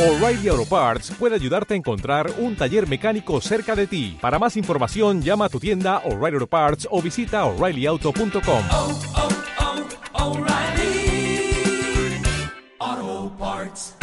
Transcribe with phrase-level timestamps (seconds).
[0.00, 4.16] O'Reilly Auto Parts puede ayudarte a encontrar un taller mecánico cerca de ti.
[4.18, 8.62] Para más información, llama a tu tienda O'Reilly Auto Parts o visita oreillyauto.com.
[8.72, 9.00] oh,
[12.80, 13.98] oh, Parts.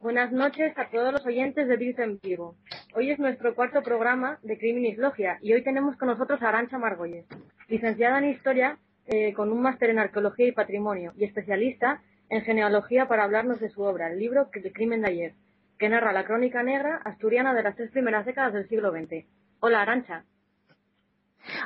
[0.00, 2.56] Buenas noches a todos los oyentes de Virus en Vivo.
[2.94, 6.76] Hoy es nuestro cuarto programa de Criminis Logia y hoy tenemos con nosotros a Arancha
[6.76, 7.24] Margolles,
[7.68, 8.76] licenciada en Historia
[9.06, 13.70] eh, con un máster en Arqueología y Patrimonio y especialista en genealogía para hablarnos de
[13.70, 15.34] su obra, el libro El crimen de ayer,
[15.78, 19.26] que narra la crónica negra asturiana de las tres primeras décadas del siglo XX.
[19.60, 20.24] Hola, Arancha.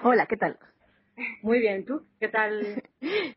[0.02, 0.58] Hola, ¿qué tal?
[1.42, 2.06] Muy bien, ¿tú?
[2.18, 2.82] ¿Qué tal?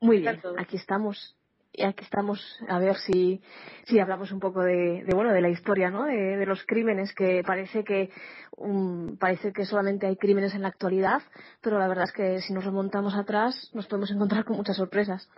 [0.00, 1.36] Muy ¿Qué tal bien, aquí estamos.
[1.74, 3.40] Y aquí estamos a ver si,
[3.84, 6.04] si hablamos un poco de, de, bueno de la historia, ¿no?
[6.04, 8.10] De, de los crímenes que parece que
[8.58, 11.22] um, parece que solamente hay crímenes en la actualidad,
[11.62, 15.30] pero la verdad es que si nos remontamos atrás nos podemos encontrar con muchas sorpresas.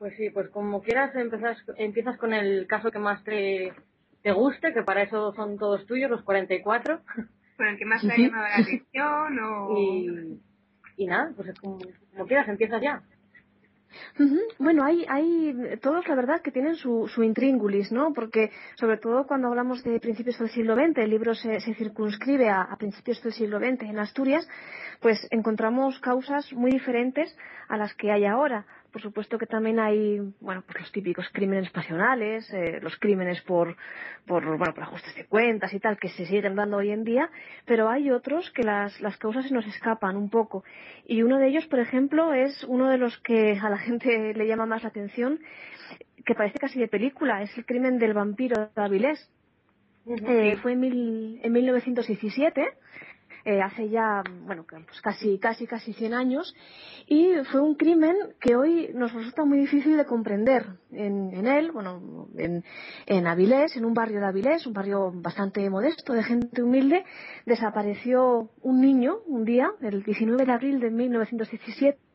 [0.00, 3.74] Pues sí, pues como quieras empiezas, empiezas con el caso que más te,
[4.22, 7.02] te guste, que para eso son todos tuyos, los 44.
[7.58, 10.40] con el que más te ha llamado la atención o Y,
[10.96, 11.76] y nada, pues como,
[12.12, 13.02] como quieras, empiezas ya.
[14.58, 18.14] Bueno, hay, hay todos, la verdad, que tienen su, su intríngulis, ¿no?
[18.14, 22.48] Porque, sobre todo cuando hablamos de principios del siglo XX, el libro se, se circunscribe
[22.48, 24.48] a, a principios del siglo XX en Asturias,
[25.00, 27.36] pues encontramos causas muy diferentes
[27.68, 28.64] a las que hay ahora.
[28.92, 33.76] Por supuesto que también hay, bueno, pues los típicos crímenes pasionales, eh, los crímenes por,
[34.26, 37.30] por, bueno, por ajustes de cuentas y tal, que se siguen dando hoy en día,
[37.66, 40.64] pero hay otros que las, las causas se nos escapan un poco.
[41.06, 44.46] Y uno de ellos, por ejemplo, es uno de los que a la gente le
[44.46, 45.38] llama más la atención,
[46.24, 49.30] que parece casi de película, es el crimen del vampiro de Avilés.
[50.06, 52.66] Eh, fue en, mil, en 1917,
[53.44, 56.54] eh, hace ya, bueno, pues casi, casi, casi 100 años,
[57.06, 60.66] y fue un crimen que hoy nos resulta muy difícil de comprender.
[60.92, 62.64] En, en él, bueno, en,
[63.06, 67.04] en Avilés, en un barrio de Avilés, un barrio bastante modesto, de gente humilde,
[67.46, 72.09] desapareció un niño un día, el 19 de abril de 1917,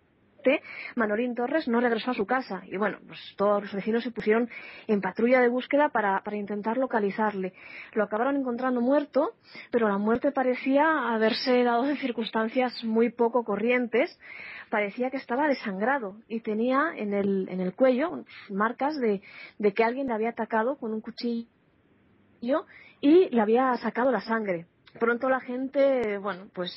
[0.96, 4.50] Manolín Torres no regresó a su casa y bueno, pues todos los vecinos se pusieron
[4.88, 7.54] en patrulla de búsqueda para, para intentar localizarle.
[7.94, 9.34] Lo acabaron encontrando muerto,
[9.72, 14.20] pero la muerte parecía haberse dado en circunstancias muy poco corrientes.
[14.70, 19.22] Parecía que estaba desangrado y tenía en el, en el cuello marcas de,
[19.60, 21.48] de que alguien le había atacado con un cuchillo
[23.02, 24.66] y le había sacado la sangre.
[25.00, 26.72] Pronto la gente, bueno, pues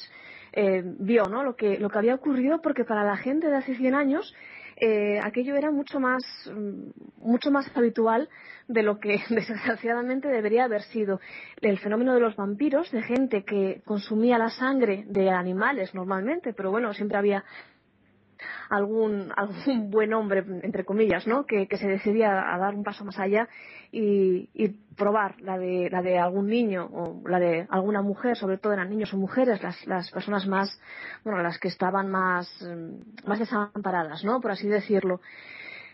[0.53, 1.43] eh, vio ¿no?
[1.43, 4.35] lo, que, lo que había ocurrido porque para la gente de hace 100 años
[4.81, 6.23] eh, aquello era mucho más,
[6.55, 8.29] mm, mucho más habitual
[8.69, 11.21] de lo que desgraciadamente debería haber sido.
[11.61, 16.71] El fenómeno de los vampiros, de gente que consumía la sangre de animales normalmente, pero
[16.71, 17.45] bueno, siempre había
[18.71, 21.47] algún, algún buen hombre, entre comillas, ¿no?
[21.47, 23.49] que, que se decidía a dar un paso más allá
[23.91, 28.59] y, y probar la de, la de algún niño o la de alguna mujer, sobre
[28.59, 30.81] todo eran niños o mujeres, las, las personas más,
[31.25, 34.41] bueno, las que estaban más, mm, más desamparadas, ¿no?
[34.41, 35.21] por así decirlo.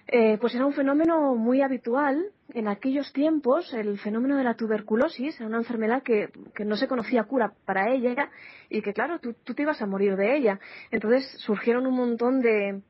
[0.06, 5.36] Eh, pues era un fenómeno muy habitual en aquellos tiempos, el fenómeno de la tuberculosis,
[5.40, 8.30] era una enfermedad que, que no se conocía cura para ella
[8.68, 10.60] y que, claro, tú, tú, te ibas a morir de ella.
[10.90, 12.82] Entonces surgieron un montón de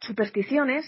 [0.00, 0.84] supersticiones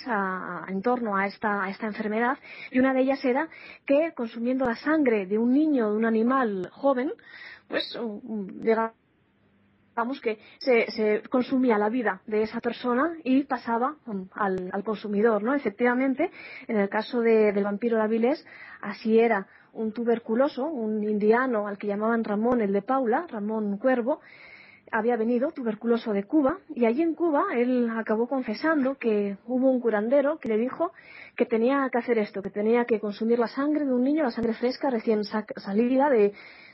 [0.68, 2.38] en torno a esta, a esta enfermedad
[2.70, 3.48] y una de ellas era
[3.86, 7.12] que consumiendo la sangre de un niño o de un animal joven,
[7.68, 7.98] pues
[8.60, 8.92] llegaba
[9.98, 15.42] digamos que se, consumía la vida de esa persona y pasaba um, al, al, consumidor,
[15.42, 15.56] ¿no?
[15.56, 16.30] Efectivamente,
[16.68, 18.46] en el caso de, del vampiro de Avilés,
[18.80, 24.20] así era un tuberculoso, un indiano al que llamaban Ramón el de Paula, Ramón Cuervo,
[24.92, 29.80] había venido tuberculoso de Cuba y allí en Cuba él acabó confesando que hubo un
[29.80, 30.92] curandero que le dijo
[31.36, 34.30] que tenía que hacer esto, que tenía que consumir la sangre de un niño, la
[34.30, 36.32] sangre fresca recién salida de,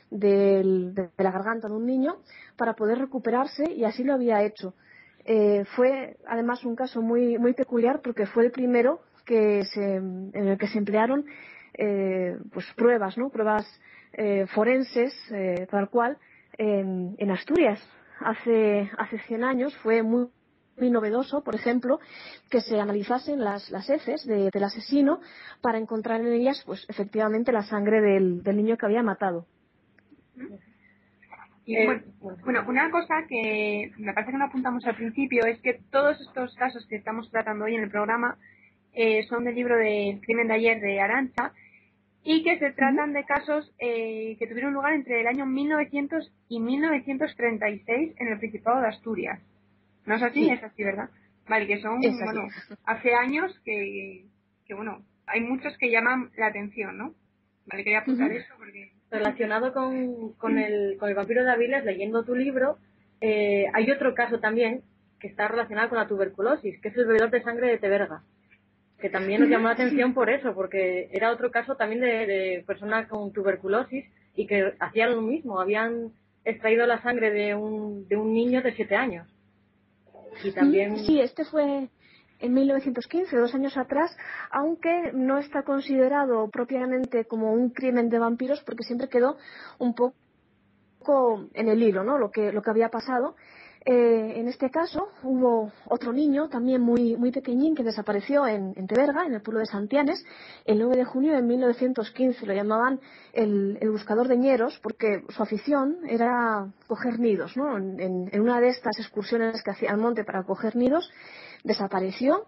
[0.09, 2.17] de, de, la garganta de un niño
[2.57, 4.73] para poder recuperarse y así lo había hecho.
[5.27, 10.31] Eh, fue además un caso muy, muy peculiar porque fue el primero que se, en
[10.33, 11.25] el que se emplearon
[11.73, 13.29] eh, pues pruebas, ¿no?
[13.29, 13.65] pruebas
[14.13, 15.13] eh, forenses
[15.69, 16.17] tal cual
[16.57, 17.81] en, Asturias.
[18.19, 20.29] Hace, hace 100 años fue muy,
[20.77, 21.99] muy novedoso, por ejemplo,
[22.49, 25.19] que se analizasen las, las heces de, del asesino
[25.59, 29.47] para encontrar en ellas, pues, efectivamente, la sangre del, del niño que había matado.
[31.65, 32.03] Y, bueno,
[32.43, 36.55] bueno, una cosa que me parece que no apuntamos al principio es que todos estos
[36.55, 38.37] casos que estamos tratando hoy en el programa
[38.93, 41.53] eh, son del libro de Crimen de ayer de Arancha
[42.23, 46.59] y que se tratan de casos eh, que tuvieron lugar entre el año 1900 y
[46.59, 49.39] 1936 en el Principado de Asturias.
[50.05, 50.45] ¿No es así?
[50.45, 50.51] Sí.
[50.51, 51.09] Es así, ¿verdad?
[51.47, 52.47] Vale, que son, bueno,
[52.85, 54.25] hace años que,
[54.65, 57.13] que, bueno, hay muchos que llaman la atención, ¿no?
[57.67, 58.91] Vale, quería apuntar eso porque...
[59.11, 62.77] Relacionado con, con, el, con el vampiro de Aviles, leyendo tu libro,
[63.21, 64.81] eh, hay otro caso también
[65.19, 68.23] que está relacionado con la tuberculosis, que es el bebedor de sangre de Teberga,
[68.99, 72.63] que también nos llamó la atención por eso, porque era otro caso también de, de
[72.65, 74.05] personas con tuberculosis
[74.35, 76.11] y que hacían lo mismo, habían
[76.43, 79.27] extraído la sangre de un, de un niño de siete años.
[80.43, 80.97] Y también...
[80.97, 81.87] Sí, este fue
[82.39, 84.15] en 1915, dos años atrás,
[84.51, 89.37] aunque no está considerado propiamente como un crimen de vampiros porque siempre quedó
[89.79, 90.15] un poco
[91.53, 92.17] en el hilo, ¿no?
[92.17, 93.35] Lo que, lo que había pasado.
[93.87, 98.87] Eh, en este caso hubo otro niño también muy, muy pequeñín que desapareció en, en
[98.87, 100.25] Teberga, en el pueblo de Santianes,
[100.65, 102.47] el 9 de junio de 1915.
[102.47, 102.99] Lo llamaban
[103.31, 107.55] el, buscador de ñeros porque su afición era coger nidos.
[107.55, 107.77] ¿no?
[107.77, 111.11] En, en una de estas excursiones que hacía al monte para coger nidos,
[111.65, 112.45] desapareció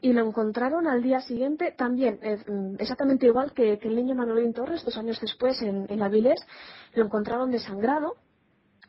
[0.00, 2.38] y lo encontraron al día siguiente también, eh,
[2.78, 6.40] exactamente igual que, el niño Manolín Torres, dos años después en, en Avilés,
[6.94, 8.16] lo encontraron desangrado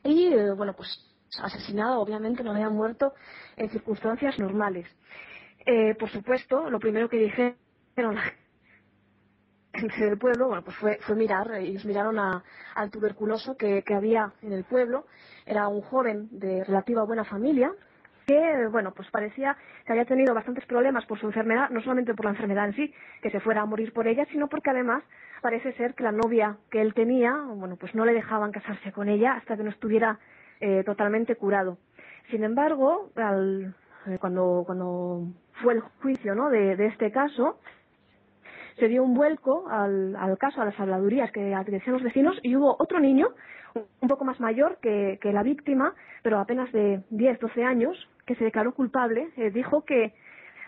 [0.03, 0.89] y, eh, bueno, pues
[1.41, 3.13] asesinado, obviamente no había muerto
[3.55, 4.87] en circunstancias normales.
[5.65, 7.55] Eh, por supuesto, lo primero que dijeron
[8.15, 8.33] la
[9.73, 12.43] gente del pueblo, bueno, pues fue, fue mirar, ellos miraron a,
[12.75, 15.05] al tuberculoso que había en el pueblo,
[15.45, 17.71] era un joven de relativa buena familia,
[18.29, 22.25] que, bueno, pues parecía que había tenido bastantes problemas por su enfermedad, no solamente por
[22.25, 22.93] la enfermedad en sí,
[23.23, 25.03] que se fuera a morir por ella, sino porque además
[25.41, 29.09] parece ser que la novia que él tenía, bueno, pues no le dejaban casarse con
[29.09, 30.19] ella hasta que no estuviera
[30.59, 31.79] eh, totalmente curado.
[32.29, 33.73] Sin embargo, al,
[34.05, 35.23] eh, cuando, cuando
[35.63, 36.51] fue el juicio ¿no?
[36.51, 37.57] de, de este caso,
[38.77, 42.55] se dio un vuelco al, al caso, a las habladurías que, decían los vecinos, y
[42.55, 43.29] hubo otro niño,
[43.75, 45.93] un poco más mayor que, que la víctima,
[46.23, 50.13] pero apenas de 10, 12 años, que se declaró culpable, eh, dijo que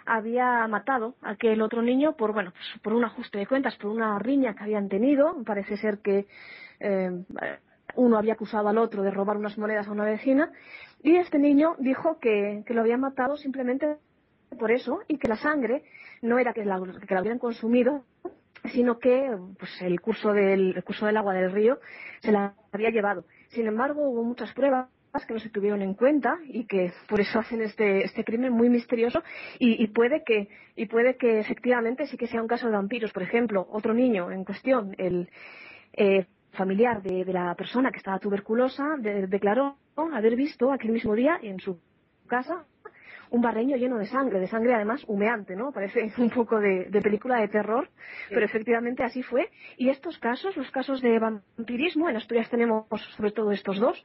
[0.05, 4.17] había matado a aquel otro niño por, bueno, por un ajuste de cuentas, por una
[4.19, 5.43] riña que habían tenido.
[5.45, 6.27] Parece ser que
[6.79, 7.23] eh,
[7.95, 10.51] uno había acusado al otro de robar unas monedas a una vecina.
[11.03, 13.97] Y este niño dijo que, que lo había matado simplemente
[14.57, 15.83] por eso y que la sangre
[16.21, 18.03] no era que la, que la hubieran consumido,
[18.65, 21.79] sino que pues, el, curso del, el curso del agua del río
[22.21, 23.25] se la había llevado.
[23.49, 24.87] Sin embargo, hubo muchas pruebas
[25.27, 28.69] que no se tuvieron en cuenta y que por eso hacen este, este crimen muy
[28.69, 29.21] misterioso
[29.59, 33.11] y, y, puede que y puede que efectivamente sí que sea un caso de vampiros.
[33.11, 35.29] Por ejemplo, otro niño en cuestión, el
[35.93, 39.75] eh, familiar de, de, la persona que estaba tuberculosa, de, declaró
[40.13, 41.79] haber visto aquel mismo día en su
[42.27, 42.65] casa
[43.31, 45.71] un barreño lleno de sangre, de sangre además humeante, ¿no?
[45.71, 47.89] Parece un poco de, de película de terror,
[48.27, 48.33] sí.
[48.33, 49.49] pero efectivamente así fue.
[49.77, 52.85] Y estos casos, los casos de vampirismo, en Asturias tenemos
[53.15, 54.03] sobre todo estos dos,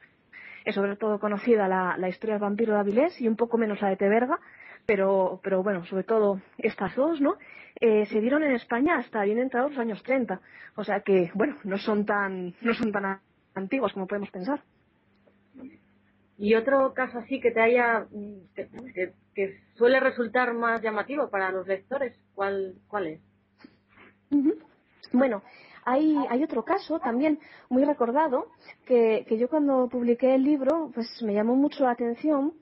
[0.65, 3.81] es sobre todo conocida la, la historia del vampiro de Avilés y un poco menos
[3.81, 4.39] la de Teberga,
[4.85, 7.35] pero, pero bueno, sobre todo estas dos, ¿no?
[7.79, 10.39] Eh, se dieron en España hasta bien entrados los años 30.
[10.75, 13.19] O sea que, bueno, no son tan, no son tan
[13.53, 14.61] antiguos como podemos pensar.
[16.37, 18.07] Y otro caso así que te haya,
[18.55, 23.21] que, que, suele resultar más llamativo para los lectores, ¿cuál, cuál es?
[25.11, 25.41] Bueno,
[25.83, 27.39] hay, hay otro caso también
[27.69, 28.51] muy recordado
[28.85, 32.53] que, que yo cuando publiqué el libro pues me llamó mucho la atención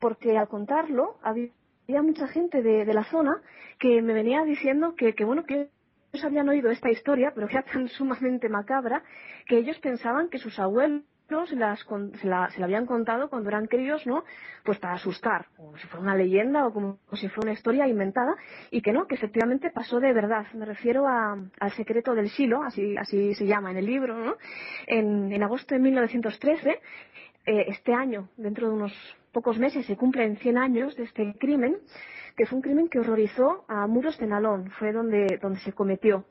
[0.00, 1.50] porque al contarlo había
[1.88, 3.42] había mucha gente de, de, la zona
[3.78, 5.68] que me venía diciendo que, que bueno, que
[6.12, 9.02] ellos habían oído esta historia, pero que era tan sumamente macabra,
[9.46, 11.02] que ellos pensaban que sus abuelos
[11.46, 11.80] se, las,
[12.20, 14.24] se, la, se la habían contado cuando eran críos, ¿no?
[14.64, 18.34] Pues para asustar, como si fuera una leyenda o como, si fuera una historia inventada,
[18.70, 20.46] y que no, que efectivamente pasó de verdad.
[20.54, 24.36] Me refiero a, al secreto del Silo, así, así se llama en el libro, ¿no?
[24.86, 26.80] En, en agosto de 1913,
[27.46, 28.92] eh, este año, dentro de unos
[29.32, 31.76] pocos meses se cumplen 100 años de este crimen,
[32.36, 36.24] que fue un crimen que horrorizó a Muros de Nalón, fue donde, donde se cometió.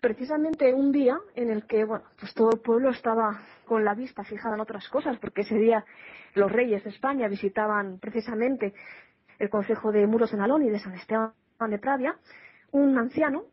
[0.00, 4.24] Precisamente un día en el que, bueno, pues todo el pueblo estaba con la vista
[4.24, 5.84] fijada en otras cosas, porque ese día
[6.34, 8.72] los reyes de España visitaban precisamente
[9.38, 11.32] el concejo de Muros de Nalón y de San Esteban
[11.68, 12.16] de Pravia,
[12.72, 13.44] un anciano,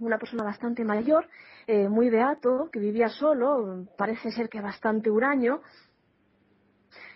[0.00, 1.28] una persona bastante mayor,
[1.66, 5.62] eh, muy beato, que vivía solo, parece ser que bastante huraño,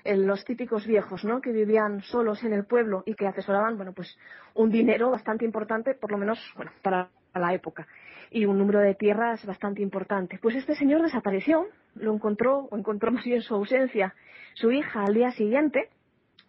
[0.04, 1.40] los típicos viejos, ¿no?
[1.40, 4.16] Que vivían solos en el pueblo y que atesoraban, bueno, pues
[4.54, 7.86] un dinero bastante importante, por lo menos, bueno, para la época,
[8.30, 10.38] y un número de tierras bastante importante.
[10.40, 14.14] Pues este señor desapareció, lo encontró, o encontró más bien su ausencia,
[14.54, 15.90] su hija al día siguiente,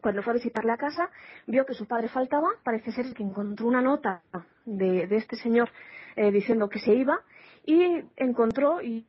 [0.02, 1.10] cuando fue a visitarle a casa,
[1.46, 4.22] vio que su padre faltaba, parece ser que encontró una nota
[4.66, 5.70] de, de este señor
[6.16, 7.22] eh, diciendo que se iba,
[7.66, 9.06] y encontró, y,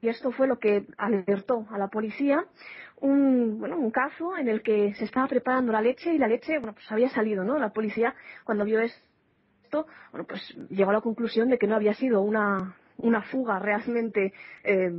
[0.00, 2.44] y esto fue lo que alertó a la policía,
[3.00, 6.58] un, bueno, un caso en el que se estaba preparando la leche y la leche,
[6.58, 7.58] bueno, pues había salido, ¿no?
[7.58, 8.14] La policía,
[8.44, 12.76] cuando vio esto, bueno, pues llegó a la conclusión de que no había sido una,
[12.98, 14.32] una fuga realmente
[14.64, 14.90] eh,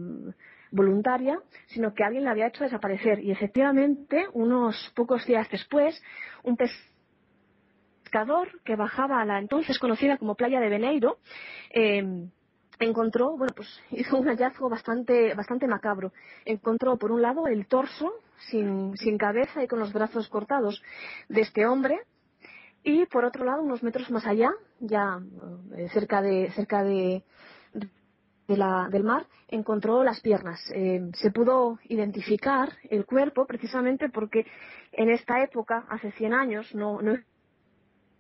[0.72, 3.24] voluntaria, sino que alguien la había hecho desaparecer.
[3.24, 6.02] Y efectivamente, unos pocos días después,
[6.44, 11.18] un pescador que bajaba a la entonces conocida como playa de Beneiro,
[11.72, 12.30] eh,
[12.86, 16.12] encontró, bueno, pues hizo un hallazgo bastante, bastante macabro.
[16.46, 18.14] Encontró, por un lado, el torso
[18.50, 20.82] sin, sin cabeza y con los brazos cortados
[21.30, 22.02] de este hombre,
[22.84, 25.22] y por otro lado, unos metros más allá, ya
[25.78, 27.24] eh, cerca de, cerca de,
[28.48, 30.60] de la, del mar, encontró las piernas.
[30.74, 34.48] Eh, se pudo identificar el cuerpo precisamente porque
[34.94, 37.14] en esta época, hace 100 años, no, no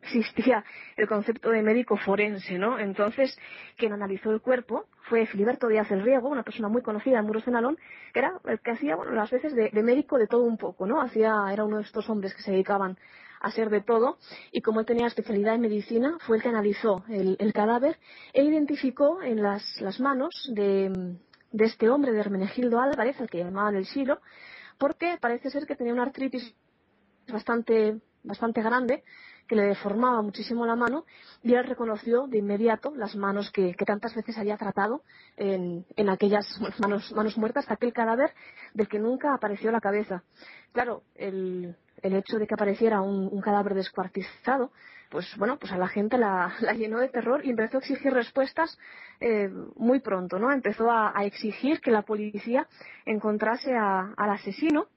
[0.01, 0.63] existía
[0.97, 2.79] el concepto de médico forense, ¿no?
[2.79, 3.37] Entonces,
[3.77, 7.45] quien analizó el cuerpo fue Filiberto Díaz del Riego, una persona muy conocida en Muros
[7.45, 7.77] de Nalón,
[8.13, 11.01] que era el que hacía, bueno, las veces de, médico de todo un poco, ¿no?
[11.01, 12.97] Hacía, era uno de estos hombres que se dedicaban
[13.41, 14.17] a ser de todo,
[14.51, 17.97] y como él tenía especialidad en medicina, fue el que analizó el, el cadáver
[18.33, 21.17] e identificó en las, las manos de,
[21.51, 24.19] de, este hombre, de Hermenegildo Álvarez, al que llamaban el Silo,
[24.77, 26.55] porque parece ser que tenía una artritis
[27.27, 29.03] bastante, bastante grande,
[29.51, 31.03] que le deformaba muchísimo la mano
[31.43, 35.01] y él reconoció de inmediato las manos que, tantas veces había tratado
[35.35, 36.45] en, en aquellas
[36.79, 38.33] manos, manos, muertas, aquel cadáver
[38.73, 40.23] del que nunca apareció la cabeza.
[40.71, 44.71] Claro, el, hecho de que apareciera un, cadáver descuartizado,
[45.09, 48.13] pues bueno, pues a la gente la, la llenó de terror y empezó a exigir
[48.13, 48.79] respuestas
[49.19, 50.49] eh, muy pronto, ¿no?
[50.53, 52.69] Empezó a, a, exigir que la policía
[53.05, 54.87] encontrase a, al asesino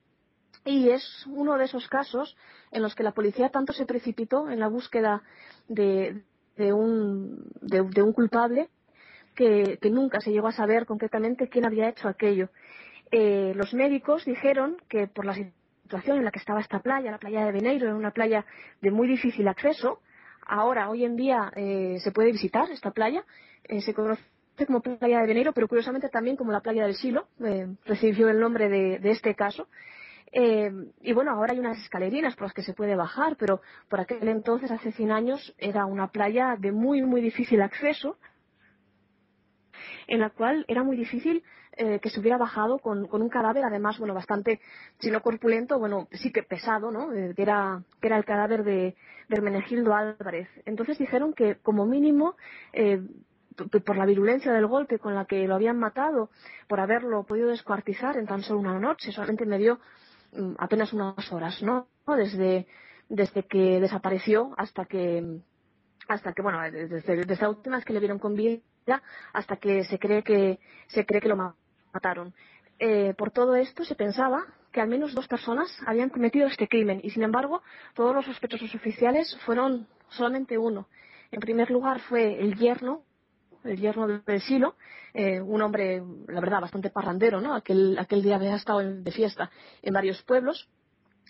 [0.65, 2.37] y es uno de esos casos
[2.71, 5.23] en los que la policía tanto se precipitó en la búsqueda
[5.69, 6.23] de,
[6.57, 8.69] un, de, un, culpable
[9.35, 12.49] que, nunca se llegó a saber concretamente quién había hecho aquello.
[13.11, 17.19] Eh, los médicos dijeron que por la situación en la que estaba esta playa, la
[17.19, 18.47] playa de Beneiro, era una playa
[18.81, 20.01] de muy difícil acceso.
[20.47, 23.25] Ahora, hoy en día, eh, se puede visitar esta playa.
[23.65, 24.23] Eh, se conoce
[24.67, 27.29] como playa de Beneiro, pero curiosamente también como la playa del Silo.
[27.45, 29.69] Eh, recibió el nombre de este caso.
[30.33, 34.01] Eh, y bueno, ahora hay unas escalerinas por las que se puede bajar, pero por
[34.01, 38.19] aquel entonces, hace 100 años, era una playa de muy, muy difícil acceso,
[40.07, 41.43] en la cual era muy difícil
[41.77, 44.61] eh, que se hubiera bajado con, con, un cadáver, además, bueno, bastante,
[45.01, 47.13] si no corpulento, bueno, sí que pesado, ¿no?
[47.13, 48.95] Eh, que, era, que era el cadáver de,
[49.29, 50.49] de Hermenegildo Álvarez.
[50.67, 52.37] Entonces dijeron que, como mínimo,
[52.73, 53.03] eh,
[53.85, 56.31] por la virulencia del golpe con la que lo habían matado,
[56.69, 59.81] por haberlo podido descuartizar en tan solo una noche, solamente me dio
[60.59, 61.89] apenas unas horas, ¿no?
[62.07, 62.67] Desde,
[63.09, 65.41] desde que desapareció hasta que,
[66.09, 68.61] hasta que, bueno, desde, desde la última vez que le vieron con vida
[69.33, 71.55] hasta que se cree que, se cree que lo
[71.93, 72.35] mataron.
[72.79, 77.01] Eh, por todo esto se pensaba que al menos dos personas habían cometido este crimen
[77.03, 77.63] y sin embargo
[77.95, 80.89] todos los sospechosos oficiales fueron solamente uno.
[81.31, 83.03] En primer lugar fue el yerno
[83.65, 84.77] el yerno del Silo,
[85.13, 87.55] eh, un hombre, la verdad, bastante parrandero, ¿no?
[87.55, 89.51] Aquel, aquel día había estado en, de fiesta
[89.83, 90.69] en varios pueblos.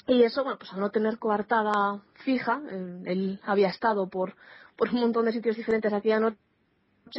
[0.07, 4.35] Y eso, bueno, pues al no tener coartada fija, eh, él había estado por,
[4.77, 6.37] por un montón de sitios diferentes aquella noche,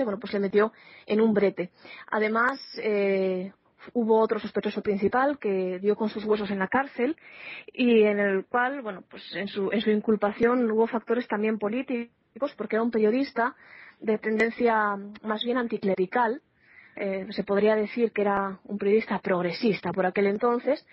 [0.03, 0.72] bueno, pues le metió
[1.05, 1.72] en un brete.
[2.07, 3.53] Además, eh,
[3.93, 7.15] hubo otro sospechoso principal que dio con sus huesos en la cárcel
[7.72, 12.53] y en el cual, bueno, pues en su, en su inculpación hubo factores también políticos
[12.57, 13.55] porque era un periodista
[14.06, 16.42] de tendencia más bien anticlerical,
[16.96, 20.86] eh, se podría decir que era un periodista progresista por aquel entonces,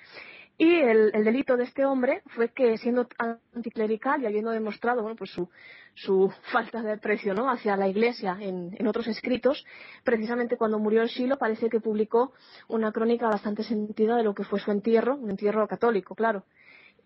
[0.57, 3.09] y el, el, delito de este hombre fue que siendo
[3.55, 5.49] anticlerical y habiendo demostrado bueno, pues su,
[5.95, 7.51] su falta de aprecio ¿no?
[7.51, 9.65] hacia la Iglesia en, en, otros escritos,
[10.05, 12.33] precisamente cuando murió el Silo parece que publicó
[12.69, 16.45] una crónica bastante sentida de lo que fue su entierro, un entierro católico, claro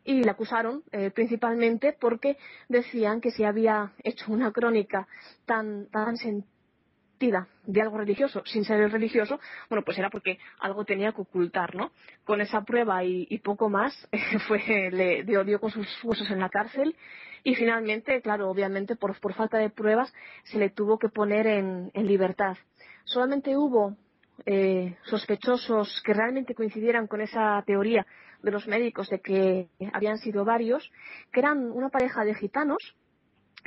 [0.06, 5.08] y le acusaron eh, principalmente porque decían que si había hecho una crónica
[5.44, 11.12] tan, tan sentida de algo religioso sin ser religioso, bueno, pues era porque algo tenía
[11.12, 11.90] que ocultar, ¿no?
[12.24, 14.08] Con esa prueba y, poco más,
[14.46, 16.94] fue, le dio, dio, con sus huesos en la cárcel
[17.42, 20.12] y finalmente, claro, obviamente por, por falta de pruebas
[20.44, 22.56] se le tuvo que poner en, en libertad.
[23.04, 23.96] Solamente hubo
[24.44, 28.06] eh, sospechosos que realmente coincidieran con esa teoría
[28.42, 30.90] de los médicos de que habían sido varios,
[31.32, 32.96] que eran una pareja de gitanos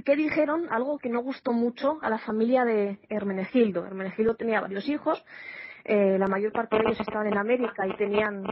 [0.05, 3.85] que dijeron algo que no gustó mucho a la familia de Hermenegildo.
[3.85, 5.23] Hermenegildo tenía varios hijos,
[5.83, 8.43] eh, la mayor parte de ellos estaban en América y tenían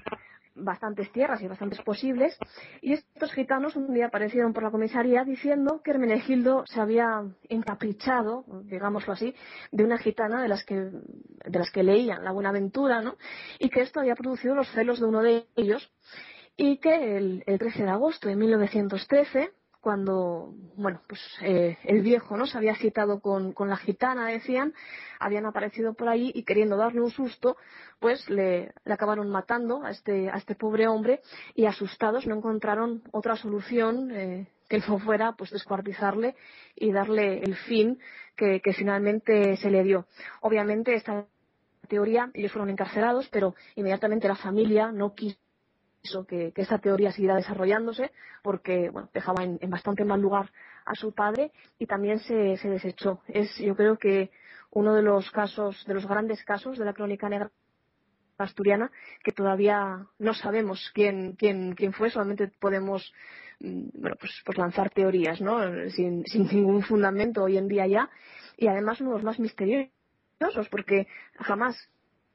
[0.57, 2.37] bastantes tierras y bastantes posibles,
[2.81, 8.45] y estos gitanos un día aparecieron por la comisaría diciendo que Hermenegildo se había encaprichado,
[8.63, 9.33] digámoslo así,
[9.71, 13.17] de una gitana de las que, de las que leían la Buenaventura, ¿no?
[13.59, 15.91] Y que esto había producido los celos de uno de ellos,
[16.55, 19.51] y que el, el 13 de agosto de 1913,
[19.87, 22.45] cuando, bueno, pues eh, el viejo, ¿no?
[22.45, 24.73] Se había citado con, con, la gitana, decían,
[25.17, 27.55] habían aparecido por ahí y queriendo darle un susto,
[27.97, 31.21] pues le, le, acabaron matando a este, a este pobre hombre
[31.55, 36.35] y asustados no encontraron otra solución eh, que no fuera pues descuartizarle
[36.75, 37.97] y darle el fin
[38.35, 40.05] que, que finalmente se le dio.
[40.41, 41.27] Obviamente esta
[41.87, 45.46] teoría, ellos fueron encarcelados, pero inmediatamente la familia no quiso
[46.27, 48.11] que, que esta teoría siguiera desarrollándose
[48.41, 50.51] porque bueno, dejaba en, bastante mal lugar
[50.85, 53.21] a su padre y también se, se, desechó.
[53.27, 54.31] Es, yo creo que
[54.71, 57.51] uno de los casos, de los grandes casos de la crónica negra
[58.37, 58.91] asturiana
[59.23, 63.11] que todavía no sabemos quién, quién, quién fue, solamente podemos
[63.59, 65.59] bueno, pues, pues lanzar teorías ¿no?
[65.89, 68.09] sin, sin ningún fundamento hoy en día ya
[68.55, 69.89] y además uno de los más misteriosos
[70.69, 71.07] porque
[71.39, 71.75] jamás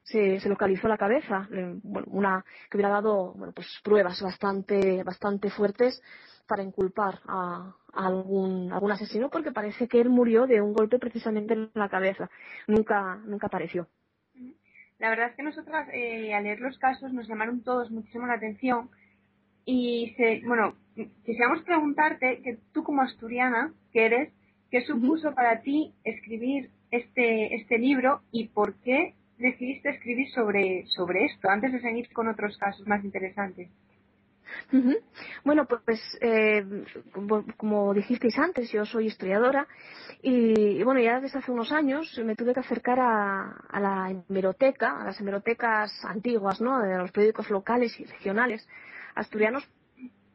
[0.03, 1.47] se, se, localizó la cabeza,
[1.83, 6.01] bueno, una que hubiera dado bueno, pues pruebas bastante, bastante fuertes
[6.47, 10.99] para inculpar a, a, algún, algún asesino, porque parece que él murió de un golpe
[10.99, 12.29] precisamente en la cabeza.
[12.67, 13.87] Nunca, nunca apareció.
[14.99, 18.35] La verdad es que nosotras, eh, al leer los casos, nos llamaron todos muchísimo la
[18.35, 18.89] atención.
[19.65, 20.75] Y, se, bueno,
[21.25, 24.33] quisiéramos preguntarte, que tú como asturiana que eres,
[24.69, 25.35] ¿qué supuso uh -huh.
[25.35, 31.73] para ti escribir este, este libro y por qué decidiste escribir sobre, sobre esto, antes
[31.73, 33.67] de seguir con otros casos más interesantes?
[35.43, 36.63] Bueno, pues eh,
[37.11, 39.67] como, como, dijisteis antes, yo soy historiadora
[40.21, 44.23] y, y, bueno, ya desde hace unos años me tuve que acercar a, a, la
[44.29, 46.79] hemeroteca, a las hemerotecas antiguas, ¿no?
[46.79, 48.67] De los periódicos locales y regionales
[49.15, 49.67] asturianos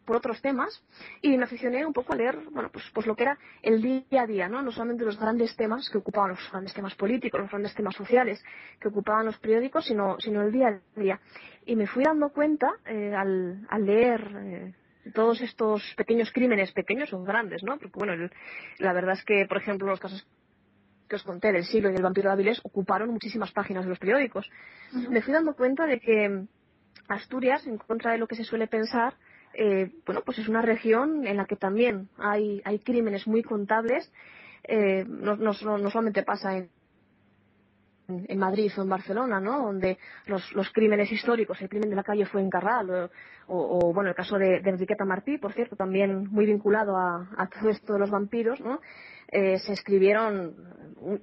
[0.08, 0.82] por otros temas
[1.20, 4.22] y me aficioné un poco a leer, bueno, pues, pues lo que era el día
[4.22, 4.62] a día, ¿no?
[4.62, 8.42] No solamente los grandes temas que ocupaban los grandes temas políticos, los grandes temas sociales
[8.80, 11.20] que ocupaban los periódicos, sino, sino el día a día.
[11.66, 14.74] Y me fui dando cuenta eh, al, al, leer eh,
[15.12, 17.76] todos estos pequeños crímenes, pequeños o grandes, ¿no?
[17.76, 18.32] Porque bueno, el,
[18.78, 20.26] la verdad es que, por ejemplo, los casos
[21.06, 23.98] que os conté del siglo y del vampiro de Avilés ocuparon muchísimas páginas de los
[23.98, 24.48] periódicos.
[24.94, 25.10] Uh -huh.
[25.10, 26.46] Me fui dando cuenta de que
[27.08, 29.14] Asturias, en contra de lo que se suele pensar,
[29.60, 34.10] eh, bueno, pues es una región en la que también hay, hay crímenes muy contables.
[34.62, 36.70] Eh, no, no, solamente pasa en,
[38.08, 39.64] en Madrid o en Barcelona, ¿no?
[39.64, 43.10] Donde los, los crímenes históricos, el crimen de la calle fue en Carral,
[43.48, 47.48] o, bueno, el caso de, de, Enriqueta Martí, por cierto, también muy vinculado a, a
[47.48, 48.80] todo esto de los vampiros, ¿no?
[49.30, 50.54] Eh, se escribieron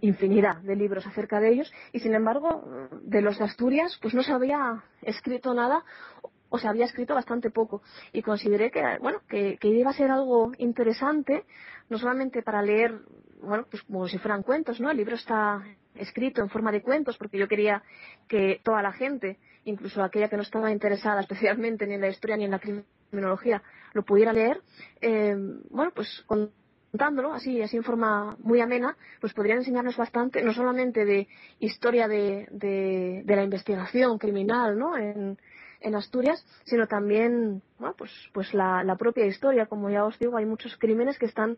[0.01, 4.21] infinidad de libros acerca de ellos y sin embargo de los de Asturias pues no
[4.21, 5.83] se había escrito nada
[6.49, 7.81] o se había escrito bastante poco
[8.13, 11.45] y consideré que bueno que, que iba a ser algo interesante
[11.89, 12.99] no solamente para leer
[13.41, 15.63] bueno pues como si fueran cuentos no el libro está
[15.95, 17.83] escrito en forma de cuentos porque yo quería
[18.27, 22.37] que toda la gente incluso aquella que no estaba interesada especialmente ni en la historia
[22.37, 24.61] ni en la criminología lo pudiera leer
[25.01, 25.35] eh,
[25.69, 26.51] bueno pues con
[26.95, 31.27] contándolo así, así en forma muy amena, pues podrían enseñarnos bastante, no solamente de
[31.59, 34.95] historia de, de, de la investigación criminal, ¿no?
[34.95, 35.37] En,
[35.85, 39.67] en, Asturias, sino también, bueno, pues, pues la, la, propia historia.
[39.67, 41.57] Como ya os digo, hay muchos crímenes que están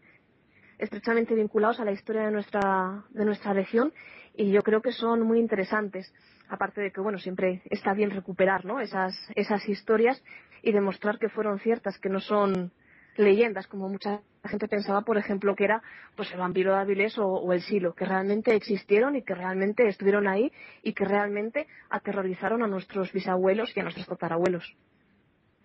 [0.77, 3.93] estrechamente vinculados a la historia de nuestra, de nuestra región
[4.35, 6.13] y yo creo que son muy interesantes.
[6.49, 8.79] Aparte de que, bueno, siempre está bien recuperar, ¿no?
[8.79, 10.23] Esas, esas historias
[10.61, 12.71] y demostrar que fueron ciertas, que no son
[13.17, 15.82] leyendas, como mucha gente pensaba, por ejemplo, que era
[16.15, 19.88] pues el vampiro de Avilés o, o, el Silo, que realmente existieron y que realmente
[19.88, 20.51] estuvieron ahí
[20.84, 24.75] y que realmente aterrorizaron a nuestros bisabuelos y a nuestros tatarabuelos.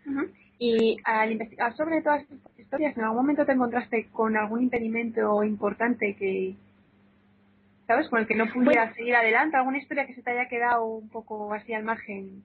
[0.06, 0.32] Uh -huh.
[0.58, 5.42] Y al investigar sobre todas estas historias, ¿en algún momento te encontraste con algún impedimento
[5.42, 6.54] importante que,
[7.86, 8.08] ¿sabes?
[8.08, 10.84] Con el que no pudieras bueno, seguir adelante, alguna historia que se te haya quedado
[10.84, 12.44] un poco así al margen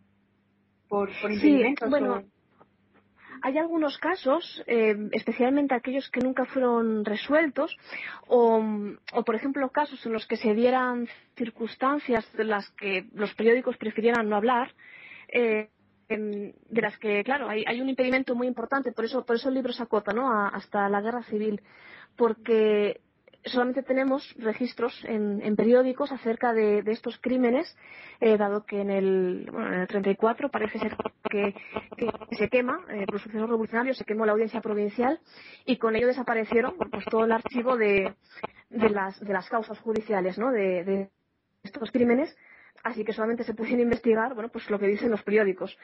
[0.88, 1.86] por, por impedimentos?
[1.86, 2.37] Sí, bueno, o
[3.42, 7.76] hay algunos casos, eh, especialmente aquellos que nunca fueron resueltos,
[8.28, 8.64] o,
[9.14, 13.78] o, por ejemplo casos en los que se dieran circunstancias de las que los periódicos
[13.78, 14.74] prefirieran no hablar,
[15.30, 15.70] eh,
[16.10, 19.56] de las que, claro, hay, hay, un impedimento muy importante, por eso, por eso el
[19.56, 20.32] libro se acota, ¿no?
[20.32, 21.62] Hasta la guerra civil,
[22.16, 23.02] porque
[23.50, 27.76] solamente tenemos registros en, en periódicos acerca de, de estos crímenes,
[28.20, 30.96] eh, dado que en el, bueno, en el 34 parece ser
[31.30, 31.54] que,
[32.38, 35.20] se quema, eh, por sucesos revolucionarios, se quemó la audiencia provincial
[35.66, 38.16] y con ello desaparecieron pues, todo el archivo de,
[38.70, 41.10] de, las, de las causas judiciales de,
[41.64, 42.36] estos crímenes,
[42.84, 45.78] así que solamente se pueden investigar bueno, pues lo que dicen los periódicos.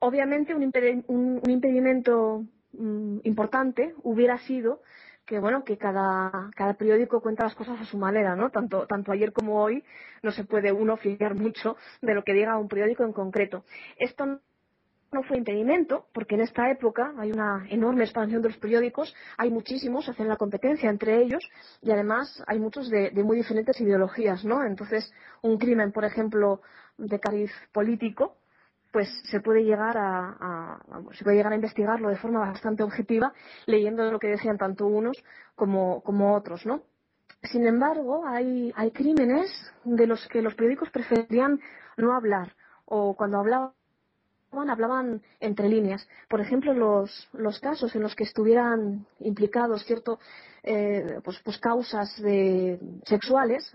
[0.00, 4.82] Obviamente un, impedi un, un impedimento mm, importante hubiera sido
[5.26, 8.50] que bueno que cada, cada periódico cuenta las cosas a su manera, ¿no?
[8.50, 9.84] Tanto, tanto ayer como hoy
[10.22, 13.64] no se puede uno fiar mucho de lo que diga un periódico en concreto.
[13.96, 14.40] Esto
[15.12, 19.50] no fue impedimento, porque en esta época hay una enorme expansión de los periódicos, hay
[19.50, 21.46] muchísimos, hacen la competencia entre ellos
[21.82, 24.64] y además hay muchos de, de muy diferentes ideologías, ¿no?
[24.64, 26.62] Entonces, un crimen, por ejemplo,
[26.96, 28.36] de cariz político,
[28.92, 30.78] pues se puede llegar a,
[31.12, 33.32] se puede llegar a investigarlo de forma bastante objetiva
[33.66, 35.16] leyendo lo que decían tanto unos
[35.56, 36.82] como, otros, ¿no?
[37.42, 39.50] Sin embargo, hay, hay crímenes
[39.84, 41.58] de los que los periódicos preferían
[41.96, 43.72] no hablar o cuando hablaban
[44.52, 46.06] hablaban entre líneas.
[46.28, 50.18] Por ejemplo, los, los casos en los que estuvieran implicados cierto,
[50.62, 53.72] eh, pues, pues causas de, sexuales,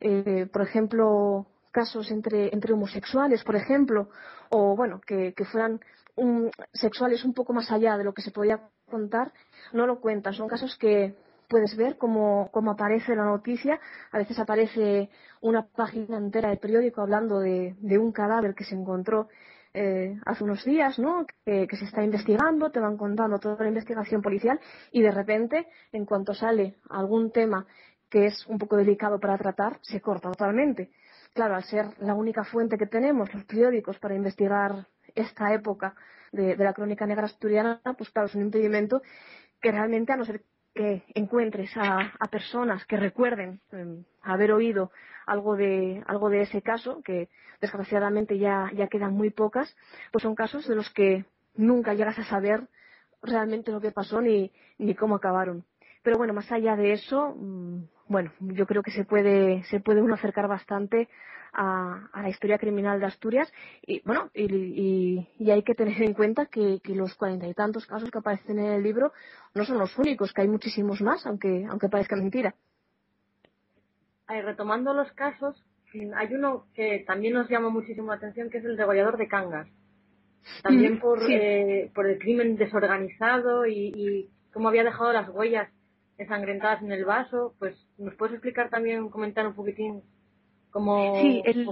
[0.00, 4.10] eh, por ejemplo, casos entre, entre homosexuales, por ejemplo,
[4.50, 5.80] o bueno, que, que fueran
[6.16, 9.32] un, sexuales un poco más allá de lo que se podía contar,
[9.72, 10.34] no lo cuentan.
[10.34, 11.14] Son casos que
[11.48, 13.80] puedes ver cómo, aparece la noticia.
[14.10, 19.28] A veces aparece una página entera del periódico hablando de, un cadáver que se encontró
[19.74, 21.26] eh, hace unos días, ¿no?
[21.44, 24.60] Que, se está investigando, te van contando toda la investigación policial
[24.92, 27.66] y de repente, en cuanto sale algún tema
[28.08, 30.90] que es un poco delicado para tratar, se corta totalmente.
[31.34, 35.94] Claro, al ser la única fuente que tenemos, los periódicos, para investigar esta época
[36.30, 39.00] de, la crónica negra asturiana, pues claro, es un impedimento
[39.60, 40.42] que realmente, a no ser
[40.74, 44.90] que encuentres a, personas que recuerden eh, haber oído
[45.26, 49.74] algo de, algo de ese caso, que desgraciadamente ya, ya quedan muy pocas,
[50.10, 52.68] pues son casos de los que nunca llegas a saber
[53.22, 55.64] realmente lo que pasó ni, ni cómo acabaron.
[56.02, 60.02] Pero bueno, más allá de eso, mmm, bueno, yo creo que se puede, se puede
[60.02, 61.08] uno acercar bastante
[61.52, 63.52] a, a la historia criminal de Asturias
[63.86, 67.54] y bueno, y, y, y hay que tener en cuenta que, que, los cuarenta y
[67.54, 69.12] tantos casos que aparecen en el libro
[69.54, 72.54] no son los únicos, que hay muchísimos más, aunque, aunque parezca mentira.
[74.28, 75.62] Eh, retomando los casos,
[76.16, 79.68] hay uno que también nos llama muchísimo la atención, que es el degollador de Cangas.
[80.62, 81.34] También por, sí.
[81.34, 85.68] eh, por el crimen desorganizado y, y cómo había dejado las huellas
[86.18, 90.02] ensangrentadas en el vaso, pues nos puedes explicar también, comentar un poquitín
[90.70, 91.68] cómo sí, el,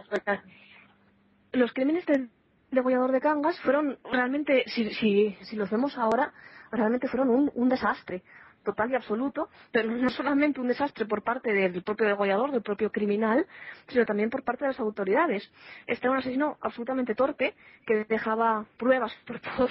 [1.52, 2.30] los crímenes del
[2.70, 6.32] degollador de Cangas fueron realmente, si, si, si los vemos ahora,
[6.70, 8.22] realmente fueron un, un desastre
[8.62, 12.92] total y absoluto, pero no solamente un desastre por parte del propio degollador, del propio
[12.92, 13.46] criminal,
[13.88, 15.50] sino también por parte de las autoridades.
[15.86, 17.54] Este era un asesino absolutamente torpe
[17.86, 19.70] que dejaba pruebas por todos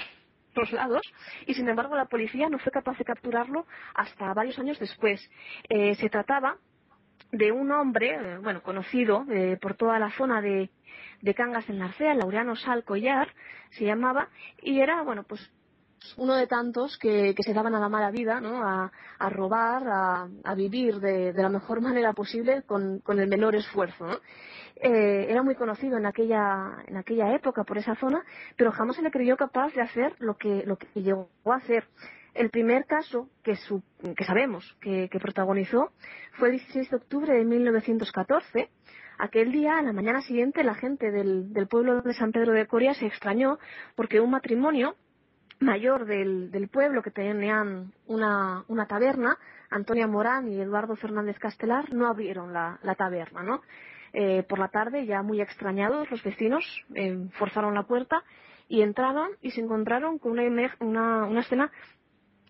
[0.71, 1.01] lados
[1.45, 5.29] y sin embargo la policía no fue capaz de capturarlo hasta varios años después.
[5.69, 6.57] Eh, se trataba
[7.31, 10.69] de un hombre, eh, bueno, conocido eh, por toda la zona de,
[11.21, 13.29] de Cangas en Narcea, Laureano Sal Collar,
[13.71, 14.29] se llamaba,
[14.61, 15.49] y era, bueno, pues
[16.17, 18.63] uno de tantos que, que, se daban a la mala vida, ¿no?
[18.63, 23.27] a, a robar, a, a vivir de, de, la mejor manera posible con, con el
[23.27, 24.07] menor esfuerzo.
[24.07, 24.19] ¿no?
[24.81, 28.23] Eh, era muy conocido en aquella, en aquella época por esa zona,
[28.55, 31.85] pero jamás se le creyó capaz de hacer lo que, lo que llegó a hacer.
[32.33, 33.83] El primer caso que, su,
[34.15, 35.91] que sabemos que, protagonizó
[36.33, 38.69] fue el 16 de octubre de 1914.
[39.17, 42.65] Aquel día, a la mañana siguiente, la gente del, del pueblo de San Pedro de
[42.67, 43.59] Coria se extrañó
[43.95, 44.95] porque un matrimonio
[45.59, 49.37] mayor del, del pueblo que tenían una, una, taberna,
[49.69, 53.61] Antonia Morán y Eduardo Fernández Castelar, no abrieron la, la taberna, ¿no?
[54.13, 56.63] Eh, por la tarde, ya muy extrañados, los vecinos
[56.95, 58.23] eh, forzaron la puerta
[58.67, 61.71] y entraron y se encontraron con una, una, una escena,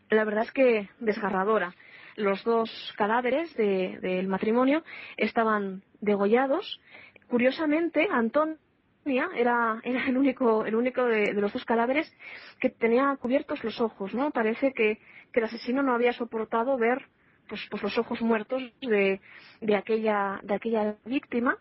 [0.10, 1.76] la verdad es que desgarradora.
[2.16, 4.84] Los dos cadáveres del de, matrimonio
[5.16, 6.82] estaban degollados.
[7.28, 8.58] Curiosamente, Antón
[9.06, 12.12] era, era el único, el único de, de, los dos cadáveres
[12.60, 14.32] que tenía cubiertos los ojos, ¿no?
[14.32, 15.00] Parece que,
[15.32, 17.08] que el asesino no había soportado ver
[17.50, 19.20] pues, pues los ojos muertos de,
[19.60, 21.58] de, aquella, de aquella víctima.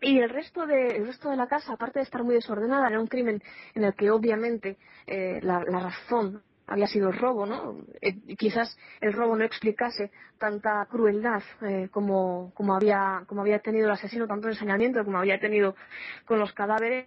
[0.00, 3.00] Y el resto, de, el resto de la casa, aparte de estar muy desordenada, era
[3.00, 3.40] un crimen
[3.74, 7.76] en el que obviamente eh, la, razón había sido el robo, ¿no?
[8.00, 13.86] Eh, quizás el robo no explicase tanta crueldad eh, como, como, había, como había tenido
[13.86, 15.76] el asesino, tanto ensañamiento como había tenido
[16.24, 17.06] con los cadáveres,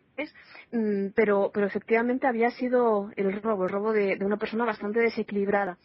[0.71, 5.77] mmm, pero, pero efectivamente había sido el robo, el robo de una persona bastante desequilibrada.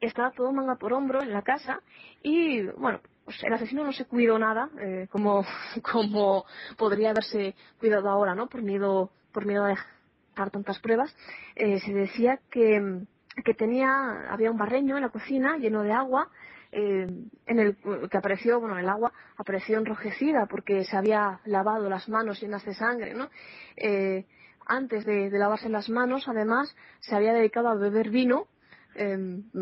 [0.00, 1.80] Estaba todo manga por hombro en la casa
[2.22, 5.44] y, bueno, pues el asesino no se cuidó nada, eh, como,
[5.92, 6.44] como
[6.76, 8.48] podría haberse cuidado ahora, ¿no?
[8.48, 11.14] Por miedo, por miedo a dejar tantas pruebas,
[11.54, 13.02] eh, se decía que,
[13.44, 16.28] que tenía, había un barreño en la cocina lleno de agua,
[16.72, 17.06] eh,
[17.46, 17.76] en el
[18.08, 22.74] que apareció, bueno, el agua apareció enrojecida porque se había lavado las manos llenas de
[22.74, 23.28] sangre, ¿no?
[23.76, 24.24] Eh,
[24.66, 28.46] antes de, de, lavarse las manos, además, se había dedicado a beber vino,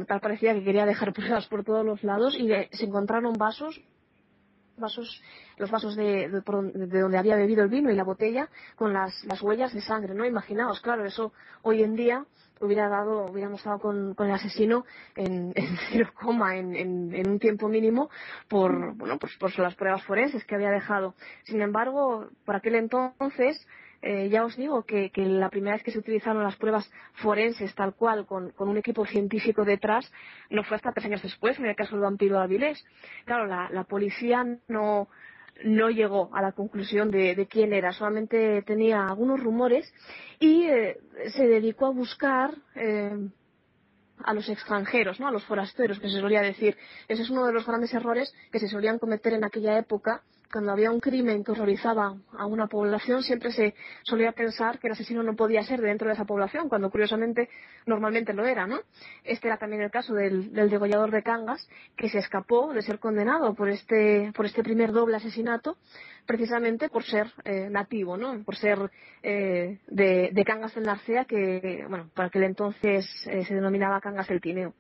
[0.07, 3.81] tal parecía que quería dejar pruebas por todos los lados y se encontraron vasos
[4.79, 5.23] vasos,
[5.57, 9.43] los vasos de, de, donde había bebido el vino y la botella con las, las
[9.43, 10.25] huellas de sangre, ¿no?
[10.25, 12.25] Imaginaos, claro, eso hoy en día
[12.61, 15.53] hubiera dado, hubiéramos estado con, el asesino en,
[15.93, 18.11] en coma en, en, un tiempo mínimo
[18.49, 21.15] por, bueno, pues por las pruebas forenses que había dejado.
[21.45, 23.65] Sin embargo, por aquel entonces,
[24.01, 27.95] eh, ya os digo que, la primera vez que se utilizaron las pruebas forenses tal
[27.95, 30.11] cual, con, un equipo científico detrás,
[30.51, 32.85] no fue hasta tres años después, en el caso del vampiro Avilés.
[33.25, 35.09] Claro, la, policía no,
[35.65, 39.93] no llegó a la conclusión de, de, quién era, solamente tenía algunos rumores
[40.39, 40.99] y eh,
[41.35, 43.29] se dedicó a buscar eh,
[44.23, 45.27] a los extranjeros, ¿no?
[45.27, 46.77] a los forasteros, que se solía decir.
[47.09, 50.73] Ese es uno de los grandes errores que se solían cometer en aquella época cuando
[50.73, 55.23] había un crimen que horrorizaba a una población, siempre se solía pensar que el asesino
[55.23, 57.49] no podía ser dentro de esa población, cuando curiosamente
[57.87, 58.81] normalmente lo era, ¿no?
[59.25, 63.55] Este era también el caso del, degollador de Cangas, que se escapó de ser condenado
[63.55, 65.77] por este, por este primer doble asesinato,
[66.27, 68.43] precisamente por ser eh, nativo, ¿no?
[68.45, 68.91] Por ser
[69.23, 74.41] eh, de, Cangas del Narcea, que, bueno, para aquel entonces eh, se denominaba Cangas del
[74.41, 74.73] Tineo.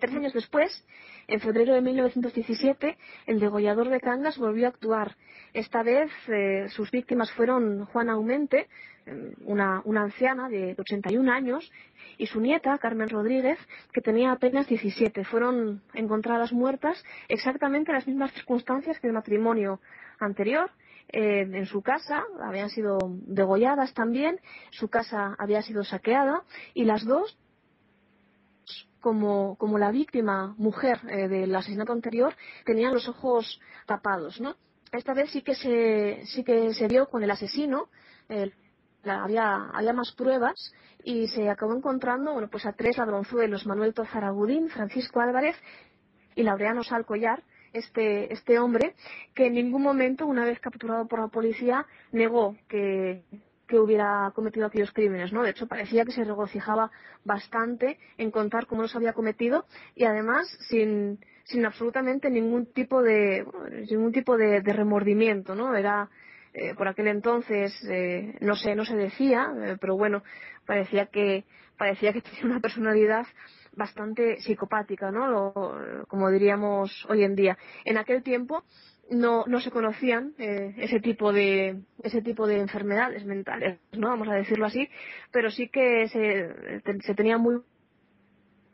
[0.00, 0.84] Tres años después,
[1.26, 5.16] en febrero de 1917, el degollador de Cangas volvió a actuar.
[5.52, 8.68] Esta vez eh, sus víctimas fueron Juana Aumente,
[9.06, 11.70] eh, una, anciana de 81 años,
[12.16, 13.58] y su nieta, Carmen Rodríguez,
[13.92, 15.24] que tenía apenas 17.
[15.24, 19.80] Fueron encontradas muertas exactamente en las mismas circunstancias que el matrimonio
[20.18, 20.70] anterior.
[21.08, 26.42] Eh, en su casa habían sido degolladas también, su casa había sido saqueada
[26.72, 27.38] y las dos
[29.04, 34.56] como, como la víctima mujer eh, del asesinato anterior tenía los ojos tapados, ¿no?
[34.92, 37.90] Esta vez sí que se, sí que se vio con el asesino,
[39.04, 44.70] había, había más pruebas y se acabó encontrando, bueno, pues a tres ladronzuelos, Manuel Tozaragudín,
[44.70, 45.56] Francisco Álvarez
[46.34, 47.42] y Laureano Salcollar,
[47.74, 48.94] este, este hombre,
[49.34, 53.22] que en ningún momento, una vez capturado por la policía, negó que,
[53.66, 55.42] que hubiera cometido aquellos crímenes, ¿no?
[55.42, 56.90] De hecho, parecía que se regocijaba
[57.24, 63.46] bastante en contar cómo los había cometido y además sin, sin absolutamente ningún tipo de,
[63.90, 65.74] ningún tipo de, remordimiento, ¿no?
[65.76, 66.08] Era,
[66.52, 70.22] eh, por aquel entonces, eh, no sé, no se decía, eh, pero bueno,
[70.66, 71.44] parecía que,
[71.78, 73.26] parecía que tenía una personalidad
[73.76, 75.52] bastante psicopática, ¿no?
[76.06, 77.58] como diríamos hoy en día.
[77.84, 78.62] En aquel tiempo,
[79.10, 84.28] no, no se conocían eh, ese tipo de ese tipo de enfermedades mentales no vamos
[84.28, 84.88] a decirlo así
[85.30, 87.60] pero sí que se, se tenía muy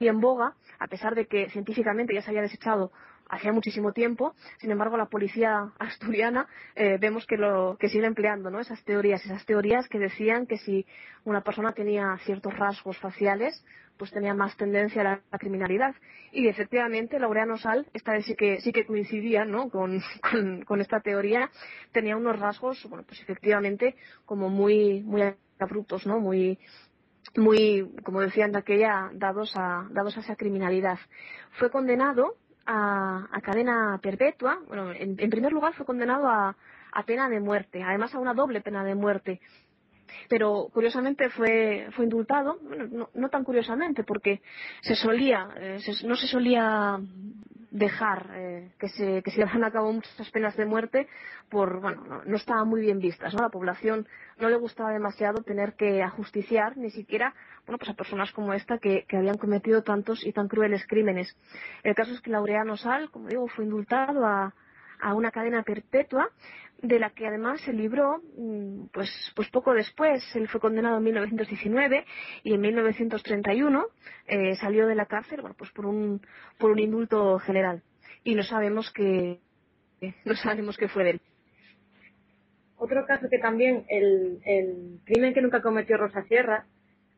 [0.00, 2.92] en boga a pesar de que científicamente ya se había desechado
[3.30, 4.34] hacía muchísimo tiempo.
[4.58, 8.60] Sin embargo, la policía asturiana eh, vemos que lo que sigue empleando, ¿no?
[8.60, 10.84] Esas teorías, esas teorías que decían que si
[11.24, 13.64] una persona tenía ciertos rasgos faciales,
[14.00, 15.94] pues tenía más tendencia a la, criminalidad.
[16.32, 19.68] Y efectivamente, Laureano Sal, esta vez sí que, sí que coincidía, ¿no?
[19.70, 20.00] Con,
[20.64, 21.50] con, esta teoría,
[21.92, 26.18] tenía unos rasgos, bueno, pues efectivamente, como muy, muy abruptos, ¿no?
[26.18, 26.58] Muy,
[27.36, 30.98] muy, como decían de aquella, dados a, dados a esa criminalidad.
[31.58, 34.60] Fue condenado a, cadena perpetua.
[34.66, 36.56] Bueno, en, primer lugar fue condenado a,
[37.04, 39.42] pena de muerte, además a una doble pena de muerte.
[40.28, 44.40] Pero curiosamente fue, fue indultado, bueno, no, tan curiosamente, porque
[44.82, 46.98] se solía, eh, no se solía
[47.70, 51.06] dejar eh, que, se, que se llevaran a cabo muchas penas de muerte
[51.48, 53.42] por, bueno, no, no estaban muy bien vistas, ¿no?
[53.42, 57.32] La población no le gustaba demasiado tener que ajusticiar ni siquiera
[57.66, 61.36] bueno, pues a personas como esta que, habían cometido tantos y tan crueles crímenes.
[61.82, 64.52] El caso es que Laureano Sal, como digo, fue indultado a,
[65.14, 66.28] una cadena perpetua
[66.82, 70.22] de la que además se libró mm, pues, pues poco después.
[70.34, 72.04] Él fue condenado en 1919
[72.42, 73.86] y en 1931
[74.26, 76.20] eh, salió de la cárcel bueno, pues por, un,
[76.58, 77.82] por un indulto general.
[78.24, 79.40] Y no sabemos que
[80.24, 81.20] no sabemos qué fue de él.
[82.76, 86.64] Otro caso que también el, el crimen que nunca cometió Rosa Sierra,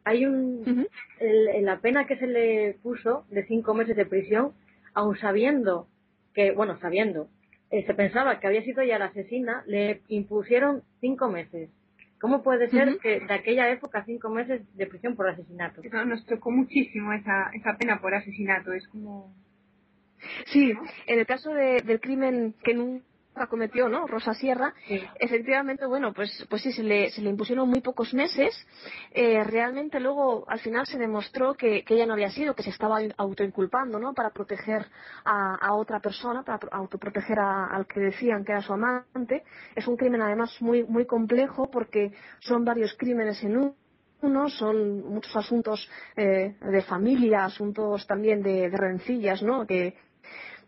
[0.05, 0.89] hay un
[1.21, 4.55] en la pena que se le puso de cinco meses de prisión,
[4.95, 5.87] aun sabiendo
[6.35, 7.29] que, bueno, sabiendo,
[7.73, 11.71] eh, se pensaba que había sido ya la asesina, le impusieron cinco meses.
[12.21, 15.83] ¿Cómo puede ser que de aquella época cinco meses de prisión por asesinato?
[16.07, 18.75] nos tocó muchísimo esa, esa pena por asesinato.
[18.75, 19.35] Es como.
[20.47, 20.73] Sí,
[21.07, 23.05] en el caso del crimen que nunca
[23.49, 24.07] cometió, ¿no?
[24.07, 24.75] Rosa Sierra,
[25.19, 28.55] efectivamente, bueno, pues, pues sí, se le, se le impusieron muy pocos meses.
[29.11, 32.99] Eh, realmente luego, al final, se demostró que, ella no había sido, que se estaba
[33.17, 34.15] autoinculpando, ¿no?
[34.15, 34.87] Para proteger
[35.25, 39.45] a, otra persona, para autoproteger al que decían que era su amante.
[39.75, 45.35] Es un crimen, además, muy, muy complejo porque son varios crímenes en uno son muchos
[45.35, 49.67] asuntos eh, de familia, asuntos también de, de rencillas, ¿no?
[49.67, 49.97] Que,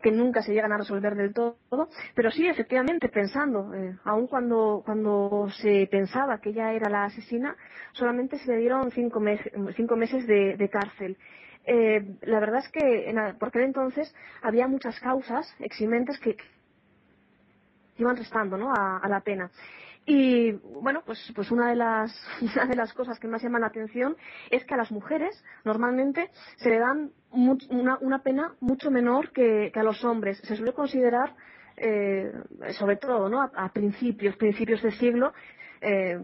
[0.04, 1.56] que nunca se llegan a resolver del todo,
[2.14, 7.56] pero sí, efectivamente, pensando, eh, aun cuando, cuando se pensaba que ella era la asesina,
[7.92, 9.22] solamente se le dieron cinco,
[9.74, 11.16] cinco meses de, cárcel.
[11.64, 16.36] Eh, la verdad es que en, por aquel entonces había muchas causas eximentes que,
[17.96, 18.74] iban restando ¿no?
[18.74, 19.50] a la pena.
[20.06, 22.12] Y bueno, pues, pues una, de las,
[22.42, 24.16] una de las cosas que más llaman la atención
[24.50, 29.70] es que a las mujeres normalmente se le dan una, una pena mucho menor que,
[29.72, 30.38] que, a los hombres.
[30.44, 31.34] Se suele considerar,
[31.76, 32.32] eh,
[32.78, 33.42] sobre todo ¿no?
[33.42, 35.32] a, principios, principios de siglo,
[35.80, 36.20] eh,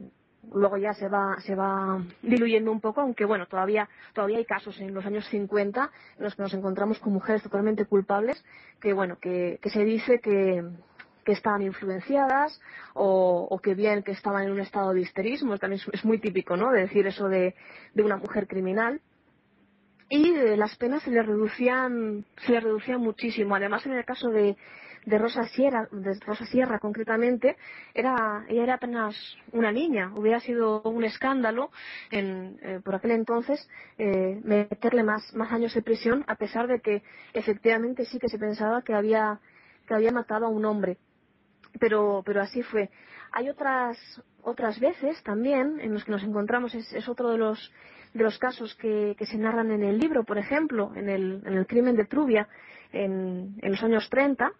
[0.52, 4.78] luego ya se va, se va diluyendo un poco, aunque bueno, todavía, todavía hay casos
[4.80, 8.42] en los años 50 en los que nos encontramos con mujeres totalmente culpables,
[8.80, 10.64] que bueno, que, que se dice que,
[11.32, 12.60] estaban influenciadas
[12.94, 16.56] o, que bien que estaban en un estado de histerismo, también es, es muy típico,
[16.56, 16.70] ¿no?
[16.70, 17.54] De decir eso de,
[17.94, 19.00] de una mujer criminal.
[20.08, 23.54] Y eh, las penas se le reducían, se le reducían muchísimo.
[23.54, 24.56] Además, en el caso de,
[25.06, 27.56] de Rosa Sierra, de Rosa Sierra concretamente,
[27.94, 29.14] era, ella era apenas
[29.52, 30.12] una niña.
[30.16, 31.70] Hubiera sido un escándalo
[32.10, 36.80] en, eh, por aquel entonces eh, meterle más, más años de prisión, a pesar de
[36.80, 39.38] que efectivamente sí que se pensaba que había,
[39.86, 40.98] que había matado a un hombre
[41.78, 42.90] pero, pero así fue.
[43.32, 43.96] Hay otras,
[44.42, 47.72] otras veces también en los que nos encontramos, es, es otro de los,
[48.14, 51.54] de los casos que, que, se narran en el libro, por ejemplo, en el, en
[51.54, 52.48] el crimen de Trubia,
[52.92, 54.52] en, en los años 30,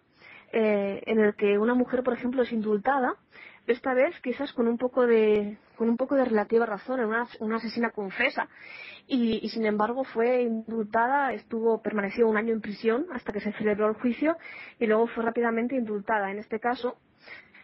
[0.53, 3.15] eh, en el que una mujer, por ejemplo, es indultada,
[3.67, 7.57] esta vez quizás con un poco de, con un poco de relativa razón, una, una
[7.57, 8.47] asesina confesa,
[9.07, 13.51] y, y, sin embargo fue indultada, estuvo, permaneció un año en prisión hasta que se
[13.53, 14.37] celebró el juicio
[14.79, 16.31] y luego fue rápidamente indultada.
[16.31, 16.97] En este caso,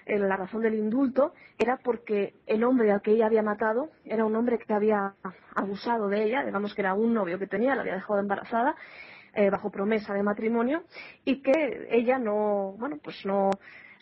[0.08, 4.24] eh, la razón del indulto era porque el hombre al que ella había matado era
[4.24, 5.14] un hombre que había
[5.54, 8.76] abusado de ella, digamos que era un novio que tenía, la había dejado embarazada,
[9.34, 10.84] eh, bajo promesa de matrimonio,
[11.26, 13.52] y que ella no, bueno, pues no,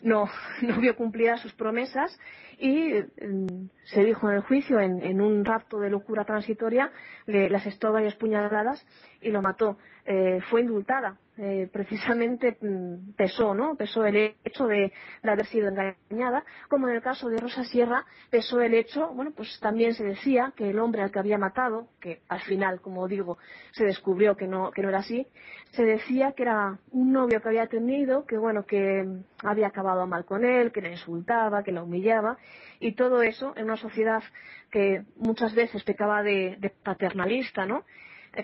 [0.02, 0.28] no,
[0.62, 2.18] no vio cumplidas sus promesas
[2.58, 6.90] y mm, se dijo en el juicio, en, en, un rapto de locura transitoria,
[7.26, 8.84] le, le asestó varias puñaladas
[9.20, 9.78] y lo mató.
[10.04, 11.18] Eh, fue indultada.
[11.38, 13.74] Eh, precisamente mm, pesó, ¿no?
[13.76, 14.90] Pesó el hecho de,
[15.22, 19.32] de, haber sido engañada, como en el caso de Rosa Sierra, pesó el hecho, bueno,
[19.36, 23.06] pues también se decía que el hombre al que había matado, que al final, como
[23.06, 23.36] digo,
[23.72, 25.26] se descubrió que no, que no era así,
[25.72, 29.06] se decía que era un novio que había tenido, que bueno, que
[29.42, 32.38] había acabado mal con él, que le insultaba, que la humillaba,
[32.80, 34.22] y todo eso en una sociedad
[34.70, 37.84] que muchas veces pecaba de, de paternalista, ¿no?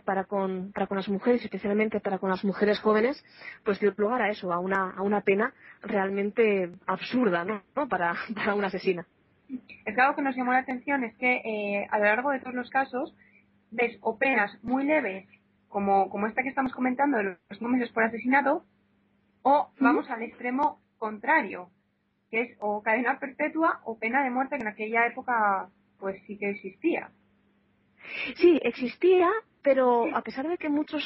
[0.00, 3.24] Para con, para con las mujeres, especialmente para con las mujeres jóvenes,
[3.64, 5.52] pues dio lugar a eso, a una, a una pena
[5.82, 7.62] realmente absurda, ¿no?
[7.76, 7.88] ¿no?
[7.88, 9.06] Para, para una asesina.
[9.84, 12.40] Es que algo que nos llamó la atención es que eh, a lo largo de
[12.40, 13.14] todos los casos
[13.70, 15.28] ves o penas muy leves,
[15.68, 18.64] como, como esta que estamos comentando de los meses por asesinato,
[19.42, 20.12] o vamos ¿Mm?
[20.12, 21.70] al extremo contrario,
[22.30, 26.36] que es o cadena perpetua o pena de muerte que en aquella época pues sí
[26.38, 27.10] que existía.
[28.36, 29.30] Sí, existía,
[29.62, 31.02] pero a pesar de que muchos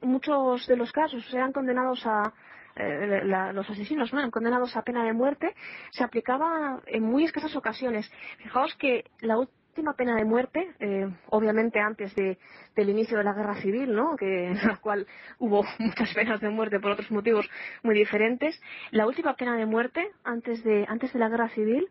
[0.00, 2.32] muchos de los casos sean condenados a
[2.76, 5.54] eh, la, los asesinos no eran condenados a pena de muerte
[5.92, 8.10] se aplicaba en muy escasas ocasiones.
[8.38, 12.38] Fijaos que la última pena de muerte eh, obviamente antes de,
[12.76, 15.06] del inicio de la guerra civil no que en la cual
[15.38, 17.48] hubo muchas penas de muerte por otros motivos
[17.82, 21.88] muy diferentes la última pena de muerte antes de antes de la guerra civil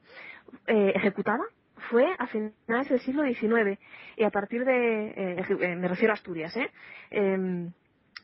[0.67, 1.43] eh, ejecutada
[1.89, 3.80] fue a finales del siglo XIX
[4.17, 6.69] y a partir de, eh, me refiero a Asturias, ¿eh?
[7.12, 7.69] eh,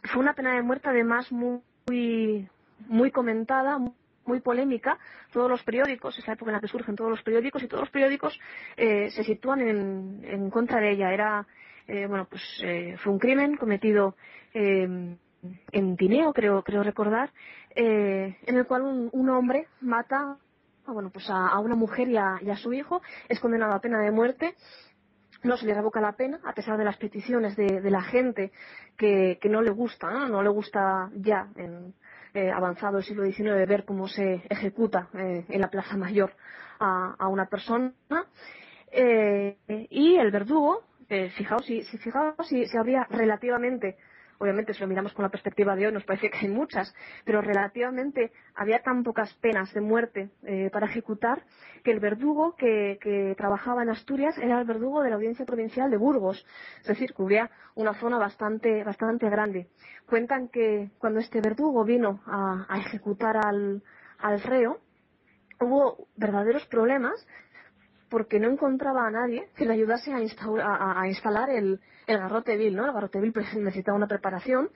[0.04, 1.62] fue una pena de muerte además muy,
[2.88, 3.80] muy comentada,
[4.26, 4.98] muy polémica.
[5.32, 7.82] Todos los periódicos, es la época en la que surgen todos los periódicos y todos
[7.82, 8.40] los periódicos
[8.78, 11.12] eh, se sitúan en, en, contra de ella.
[11.14, 11.48] Era,
[11.88, 14.16] eh, bueno, pues eh, fue un crimen cometido
[14.54, 15.18] en
[15.98, 17.32] Tineo, creo, creo recordar,
[17.76, 20.38] en el cual un, un hombre mata
[20.92, 24.00] bueno, pues a, una mujer y a, y a, su hijo, es condenado a pena
[24.00, 24.56] de muerte.
[25.44, 28.52] No se le revoca la pena, a pesar de las peticiones de, la gente
[28.98, 30.44] que, no le gusta, ¿no?
[30.44, 31.94] le gusta ya en
[32.34, 36.34] eh, avanzado el siglo XIX ver cómo se ejecuta eh, en la Plaza Mayor
[36.80, 37.94] a, a una persona.
[38.92, 39.58] Eh,
[39.90, 43.98] y el verdugo, eh, fijaos, si, si, fijaos si, si habría relativamente
[44.40, 46.94] obviamente si lo miramos con la perspectiva de hoy nos parece que hay muchas,
[47.26, 51.44] pero relativamente había tan pocas penas de muerte eh, para ejecutar
[51.84, 52.98] que el verdugo que,
[53.38, 56.46] trabajaba en Asturias era el verdugo de la Audiencia Provincial de Burgos,
[56.82, 59.68] es decir, cubría una zona bastante, bastante grande.
[60.06, 63.82] Cuentan que cuando este verdugo vino a, ejecutar al
[64.44, 64.80] reo,
[65.60, 67.28] hubo verdaderos problemas
[68.10, 72.58] porque no encontraba a nadie que le ayudase a, a, a instalar el, el garrote
[72.58, 72.86] vil, ¿no?
[72.86, 74.70] El garrote vil necesitaba una preparación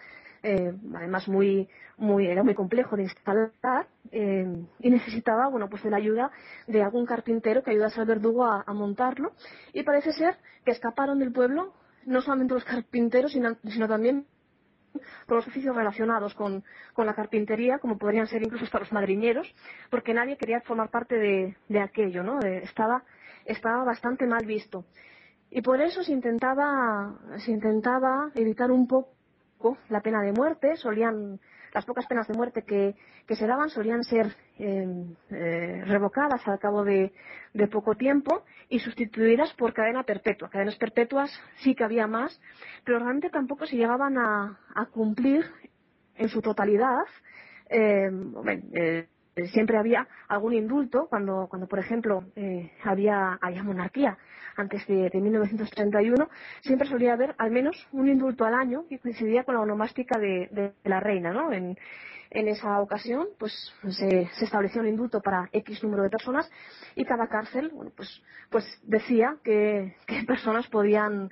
[0.43, 4.45] eh, además muy, muy, era muy complejo de instalar eh,
[4.79, 6.31] y necesitaba, bueno, pues de la ayuda
[6.67, 9.31] de algún carpintero que ayudase al verdugo a, montarlo
[9.71, 11.73] y parece ser que escaparon del pueblo
[12.05, 14.25] no solamente los carpinteros, sino, sino también
[15.25, 19.47] todos los oficios relacionados con, con, la carpintería, como podrían ser incluso hasta los madriñeros,
[19.89, 22.41] porque nadie quería formar parte de, de aquello, ¿no?
[22.41, 23.03] Eh, estaba,
[23.45, 24.85] estaba bastante mal visto.
[25.49, 31.39] Y por eso se intentaba, se intentaba evitar un poco la pena de muerte, solían
[31.73, 32.95] las pocas penas de muerte que,
[33.27, 34.87] que se daban solían ser eh,
[35.31, 37.11] eh, revocadas al cabo de,
[37.71, 40.49] poco tiempo y sustituidas por cadena perpetua.
[40.49, 42.39] Cadenas perpetuas sí que había más,
[42.83, 44.59] pero realmente tampoco se llegaban a,
[44.91, 45.45] cumplir
[46.15, 47.05] en su totalidad.
[47.69, 48.63] Eh, bueno,
[49.51, 52.23] siempre había algún indulto cuando, cuando por ejemplo,
[52.83, 54.17] había, había monarquía
[54.55, 56.29] antes de, de, 1931,
[56.61, 60.47] siempre solía haber al menos un indulto al año que coincidía con la onomástica de,
[60.51, 61.51] de, la reina, ¿no?
[61.51, 61.77] En,
[62.29, 63.53] en esa ocasión, pues
[63.89, 66.49] se, se, estableció un indulto para X número de personas
[66.95, 71.31] y cada cárcel, bueno, pues, pues decía que, que personas podían,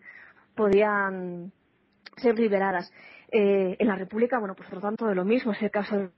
[0.56, 1.52] podían
[2.18, 2.92] ser liberadas.
[3.32, 6.10] Eh, en la República, bueno, pues por tanto de lo mismo, es el caso de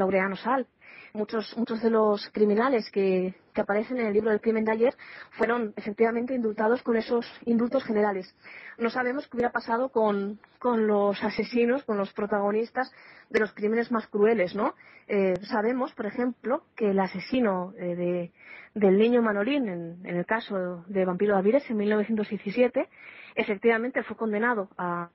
[0.00, 0.66] Laureano Sal,
[1.12, 4.94] muchos, muchos de los criminales que, que, aparecen en el libro del crimen de ayer
[5.32, 8.34] fueron efectivamente indultados con esos indultos generales.
[8.78, 12.90] No sabemos qué hubiera pasado con, con los asesinos, con los protagonistas
[13.28, 14.74] de los crímenes más crueles, ¿no?
[15.06, 18.32] Eh, sabemos, por ejemplo, que el asesino eh, de,
[18.74, 22.88] del niño Manolín, en, en, el caso de Vampiro de Avires, en 1917,
[23.34, 25.10] efectivamente fue condenado a,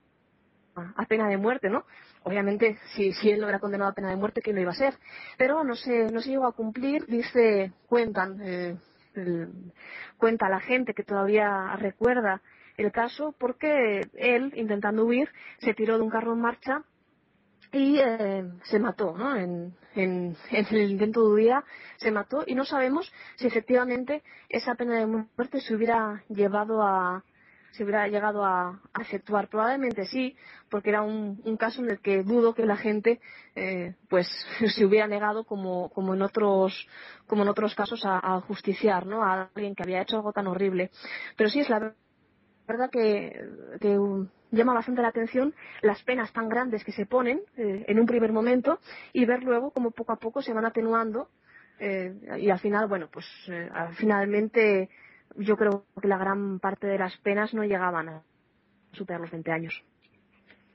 [0.76, 1.86] a pena de muerte, ¿no?
[2.24, 4.76] Obviamente, si, si él no era condenado a pena de muerte, ¿quién lo iba a
[4.76, 4.96] ser?
[5.38, 8.78] Pero no se, no se llegó a cumplir, dice, cuentan, eh,
[10.18, 12.42] cuenta la gente que todavía recuerda
[12.78, 16.84] el caso, porque él, intentando huir, se tiró de un carro en marcha
[17.72, 19.36] y eh, se mató, ¿no?
[19.36, 21.64] En, en, en, el intento de huida
[21.98, 27.24] se mató y no sabemos si efectivamente esa pena de muerte se hubiera llevado a,
[27.76, 29.50] se hubiera llegado a, a, efectuar.
[29.50, 30.36] Probablemente sí,
[30.70, 33.20] porque era un, un, caso en el que dudo que la gente
[33.56, 34.28] eh, pues
[34.76, 36.88] se hubiera negado como, como en otros
[37.28, 39.24] como en otros casos a, justiciar ¿no?
[39.24, 40.92] a alguien que había hecho algo tan horrible.
[41.36, 41.94] Pero sí es la
[42.68, 43.42] verdad que,
[44.52, 48.32] llama bastante la atención las penas tan grandes que se ponen eh, en un primer
[48.32, 48.80] momento
[49.12, 51.30] y ver luego cómo poco a poco se van atenuando
[51.80, 54.90] eh, y al final, bueno, pues eh, finalmente
[55.36, 58.24] yo creo que la gran parte de las penas no llegaban a
[58.94, 59.84] superar los 20 años.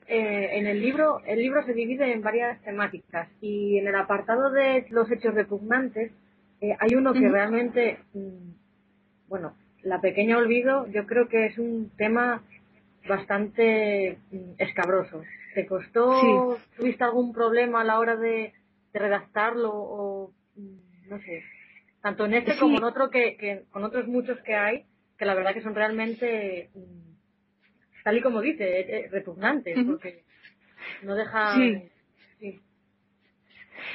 [0.07, 4.51] Eh, en el libro, el libro se divide en varias temáticas y en el apartado
[4.51, 6.11] de los hechos repugnantes
[6.59, 7.31] eh, hay uno que uh -huh.
[7.31, 8.51] realmente, mmm,
[9.27, 12.43] bueno, la pequeña olvido, yo creo que es un tema
[13.07, 15.23] bastante mmm, escabroso.
[15.55, 16.63] ¿Te costó, sí.
[16.77, 18.53] tuviste algún problema a la hora de,
[18.93, 21.43] de redactarlo o mmm, no sé?
[22.01, 22.59] Tanto en este sí.
[22.59, 24.85] como en otro que, que, con otros muchos que hay
[25.17, 26.71] que la verdad que son realmente
[28.03, 29.91] tal y como dice eh, eh, repugnantes uh -huh.
[29.91, 30.23] porque
[31.03, 31.91] no deja sí.
[32.39, 32.61] sí.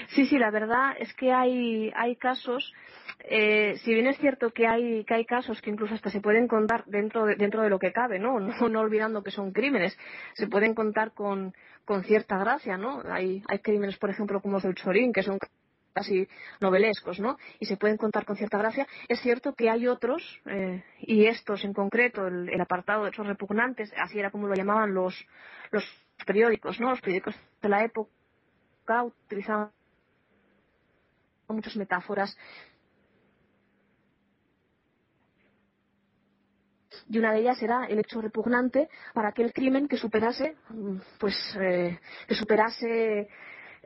[0.09, 2.73] sí sí la verdad es que hay hay casos
[3.29, 6.47] eh, si bien es cierto que hay que hay casos que incluso hasta se pueden
[6.47, 9.99] contar dentro de, dentro de lo que cabe no no, no olvidando que son crímenes
[10.35, 11.55] se pueden contar con
[11.85, 15.39] con cierta gracia no hay hay crímenes por ejemplo como los del Chorín que son
[15.97, 16.29] casi
[16.61, 17.39] novelescos, ¿no?
[17.59, 18.87] Y se pueden contar con cierta gracia.
[19.09, 23.91] Es cierto que hay otros, eh, y estos en concreto, el, apartado de hechos repugnantes,
[23.97, 25.15] así era como lo llamaban los,
[25.71, 25.85] los
[26.27, 26.91] periódicos, ¿no?
[26.91, 29.71] Los periódicos de la época utilizaban
[31.49, 32.37] muchas metáforas.
[37.09, 40.57] y una de ellas era el hecho repugnante para aquel crimen que superase,
[41.21, 43.29] pues, eh, que superase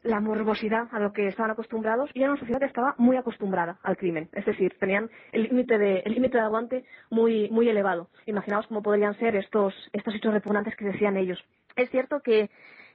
[0.02, 3.78] la morbosidad a lo que estaban acostumbrados y era una sociedad que estaba muy acostumbrada
[3.82, 4.28] al crimen.
[4.32, 8.08] Es decir, tenían el límite de, el límite de aguante muy, muy elevado.
[8.26, 11.42] Imaginaos cómo podrían ser estos, estos hechos repugnantes que decían ellos.
[11.76, 12.50] Es cierto que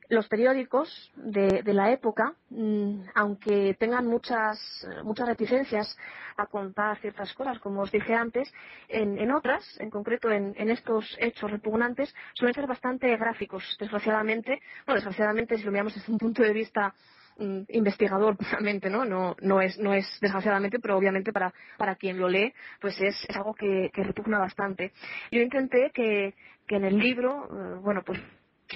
[0.10, 4.60] los periódicos de, de la época, mmm, aunque tengan muchas,
[5.04, 5.98] muchas reticencias
[6.38, 8.52] a contar ciertas cosas, como os dije antes,
[8.88, 14.62] en, en otras, en concreto en, en, estos hechos repugnantes, suelen ser bastante gráficos, desgraciadamente.
[14.86, 16.94] Bueno, desgraciadamente, si lo miramos desde un punto de vista
[17.38, 19.06] mmm, investigador puramente, ¿no?
[19.06, 23.16] No, no, es, no es desgraciadamente, pero obviamente para, para quien lo lee, pues es,
[23.28, 24.92] es algo que, que repugna bastante.
[25.32, 26.36] Yo intenté que,
[26.68, 28.20] que en el libro, eh, bueno, pues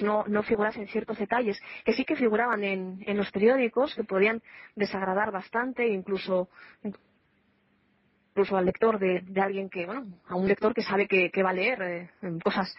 [0.02, 4.42] no, no figurasen ciertos detalles que sí que figuraban en, en los periódicos, que podían
[4.76, 6.48] desagradar bastante, incluso,
[8.32, 11.42] incluso al lector de, de, alguien que, bueno, a un lector que sabe que, que
[11.42, 12.10] va a leer eh,
[12.42, 12.74] cosas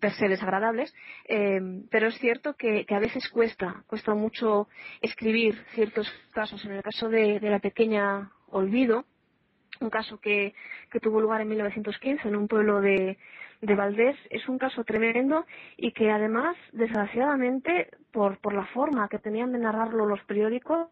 [0.00, 0.94] per se desagradables,
[1.26, 4.68] eh, pero es cierto que, que, a veces cuesta, cuesta mucho
[5.00, 6.64] escribir ciertos casos.
[6.64, 9.06] En el caso de, de la pequeña Olvido,
[9.82, 10.54] un caso que,
[10.90, 13.18] que, tuvo lugar en 1915 en un pueblo de,
[13.60, 19.18] de Valdés, es un caso tremendo y que además, desgraciadamente, por, por la forma que
[19.18, 20.88] tenían de narrarlo los periódicos,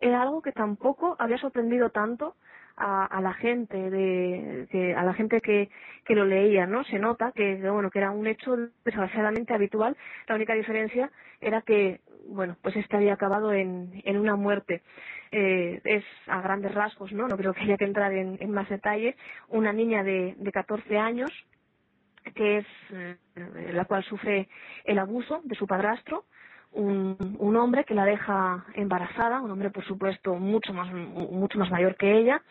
[0.00, 2.36] era algo que tampoco había sorprendido tanto
[2.76, 5.70] a, la gente de que, a la gente que,
[6.04, 9.96] que lo leía no se nota que bueno que era un hecho desgraciadamente habitual.
[10.26, 11.10] La única diferencia
[11.40, 14.82] era que bueno pues este había acabado en, en una muerte.
[15.32, 19.16] Eh, es a grandes rasgos no no creo que haya que entrar en, más detalles
[19.48, 21.30] una niña de, de 14 años
[22.34, 23.16] que es eh,
[23.72, 24.48] la cual sufre
[24.84, 26.24] el abuso de su padrastro.
[26.72, 31.70] Un, un, hombre que la deja embarazada, un hombre por supuesto mucho más, mucho más
[31.70, 32.42] mayor que ella,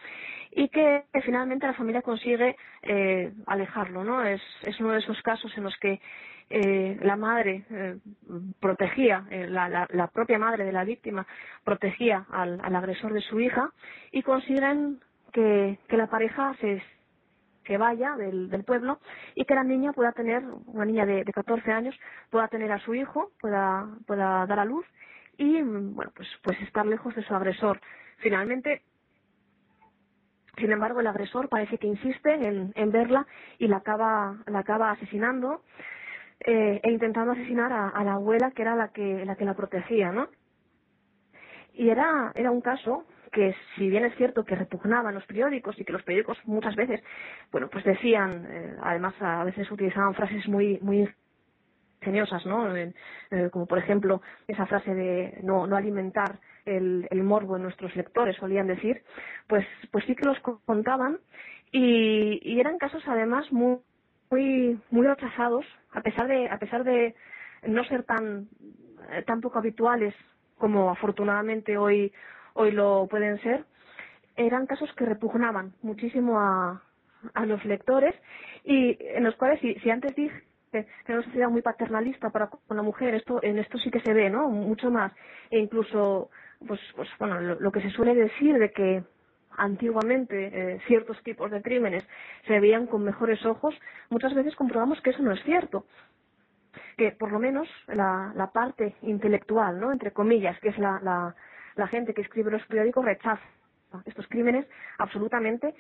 [0.56, 4.24] y que, que finalmente la familia consigue eh, alejarlo, ¿no?
[4.24, 6.00] Es, es uno de esos casos en los que
[6.50, 7.98] eh, la madre eh,
[8.60, 11.26] protegía, eh, la, la, la, propia madre de la víctima
[11.64, 13.72] protegía al, al agresor de su hija
[14.12, 15.00] y consiguen
[15.32, 16.82] que, que la pareja se,
[17.64, 19.00] que vaya del, pueblo
[19.36, 22.80] y que la niña pueda tener, una niña de, de 14 años, pueda tener a
[22.80, 24.86] su hijo, pueda, pueda dar a luz
[25.38, 27.80] y, bueno, pues, pues estar lejos de su agresor.
[28.18, 28.84] Finalmente,
[30.58, 33.26] sin embargo, el agresor parece que insiste en, en verla
[33.58, 35.64] y la acaba, la acaba asesinando
[36.46, 39.56] eh, e intentando asesinar a, a, la abuela que era la que, la que la
[39.56, 40.30] protegía, ¿no?
[41.74, 45.84] Y era, era un caso que si bien es cierto que repugnaban los periódicos y
[45.84, 47.04] que los periódicos muchas veces,
[47.52, 51.10] bueno, pues decían, eh, además a veces utilizaban frases muy, muy
[52.00, 52.76] ingeniosas, ¿no?
[52.76, 52.94] Eh,
[53.52, 58.38] como por ejemplo esa frase de no, no alimentar el, el, morbo en nuestros lectores,
[58.38, 59.04] solían decir,
[59.48, 61.20] pues, pues sí que los contaban
[61.72, 63.80] y, y eran casos además muy,
[64.34, 67.14] muy, muy rechazados, a pesar de, a pesar de
[67.68, 68.48] no ser tan,
[69.28, 70.16] tan poco habituales
[70.58, 72.12] como afortunadamente hoy,
[72.54, 73.66] hoy lo pueden ser,
[74.36, 76.82] eran casos que repugnaban muchísimo a,
[77.36, 78.16] a los lectores
[78.64, 82.76] y en los cuales, si, antes dije que era una sociedad muy paternalista para con
[82.76, 84.50] la mujer, esto, en esto sí que se ve, ¿no?
[84.50, 85.12] Mucho más.
[85.52, 86.32] E incluso,
[86.68, 89.04] pues, pues bueno, lo que se suele decir de que
[89.58, 90.36] antiguamente
[90.74, 92.08] eh, ciertos tipos de crímenes
[92.48, 93.76] se veían con mejores ojos,
[94.10, 95.86] muchas veces comprobamos que eso no es cierto.
[96.98, 99.92] Que por lo menos la, la parte intelectual, ¿no?
[99.92, 101.36] entre comillas, que es la, la,
[101.76, 103.42] la gente que escribe los periódicos, rechaza
[104.06, 104.66] estos crímenes
[104.98, 105.76] absolutamente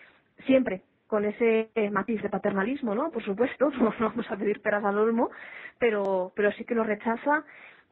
[0.45, 3.11] siempre con ese eh, matiz de paternalismo, ¿no?
[3.11, 5.29] Por supuesto, no vamos a pedir peras al olmo,
[5.77, 7.43] pero, pero sí que lo rechaza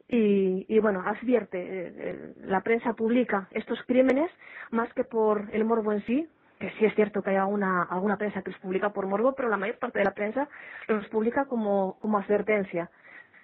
[0.08, 4.30] y, y bueno, advierte, eh, la prensa publica estos crímenes
[4.70, 6.28] más que por el morbo en sí,
[6.58, 9.48] que sí es cierto que hay alguna, alguna prensa que los publica por morbo, pero
[9.48, 10.48] la mayor parte de la prensa
[10.86, 12.90] los publica como, como advertencia,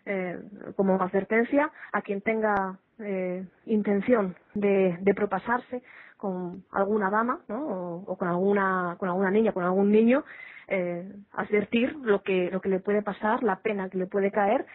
[0.06, 0.38] eh,
[0.76, 5.82] como advertencia a quien tenga eh, intención de, de propasarse
[6.16, 7.66] con alguna dama, ¿no?
[7.66, 10.24] O, o, con alguna, con alguna niña, con algún niño,
[10.68, 14.66] eh, advertir lo que, lo que le puede pasar, la pena que le puede caer,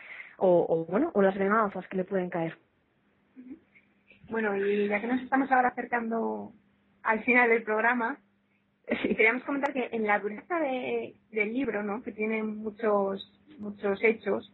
[0.43, 2.57] o, o bueno, o las venganzas que le pueden caer.
[4.29, 6.51] Bueno, y ya que nos estamos ahora acercando
[7.01, 8.17] al final del programa,
[9.01, 9.15] sí.
[9.15, 12.03] queríamos comentar que en la dureza de, del libro, ¿no?
[12.03, 14.51] que tiene muchos, muchos hechos,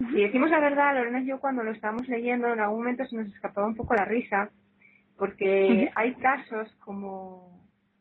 [0.00, 0.10] uh -huh.
[0.12, 3.14] si decimos la verdad, Lorena y yo cuando lo estábamos leyendo, en algún momento se
[3.14, 4.50] nos escapaba un poco la risa,
[5.16, 5.92] porque uh -huh.
[5.94, 7.60] hay casos como,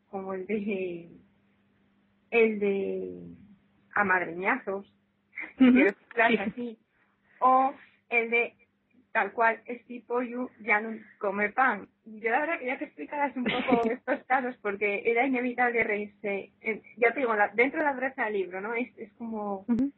[0.10, 1.10] como el de
[2.32, 3.20] el de
[3.94, 4.92] amadreñazos,
[5.62, 5.96] uh -huh.
[6.28, 6.38] sí.
[6.38, 6.78] así,
[7.40, 7.74] o
[8.10, 8.56] el de
[9.12, 11.88] tal cual es tipo you ya no come pan.
[12.06, 16.52] Yo la verdad quería que explicaras un poco estos casos porque era inevitable reírse.
[16.98, 18.74] Ya te digo, la, dentro de la brecha del libro, ¿no?
[18.74, 19.66] Es, es como...
[19.68, 19.92] Uh -huh.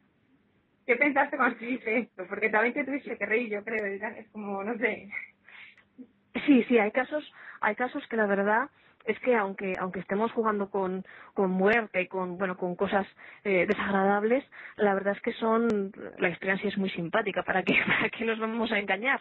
[0.86, 2.26] ¿Qué pensaste cuando escribiste esto?
[2.28, 3.86] Porque también te tuviste que reír, yo creo.
[3.86, 5.08] Es como, no sé.
[6.44, 8.68] Sí, sí, hay casos, hay casos que la verdad
[9.04, 11.04] es que aunque aunque estemos jugando con,
[11.36, 13.06] muerte y con bueno con cosas
[13.44, 14.44] eh, desagradables
[14.76, 18.38] la verdad es que son la historia sí es muy simpática para que para nos
[18.38, 19.20] vamos a engañar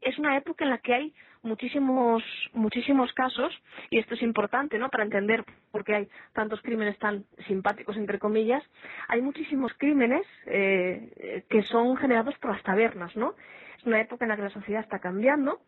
[0.00, 2.22] es una época en la que hay muchísimos
[2.54, 3.52] muchísimos casos
[3.90, 8.18] y esto es importante no para entender por qué hay tantos crímenes tan simpáticos entre
[8.18, 8.62] comillas
[9.08, 13.34] hay muchísimos crímenes eh, que son generados por las tabernas no
[13.78, 15.60] es una época en la que la sociedad está cambiando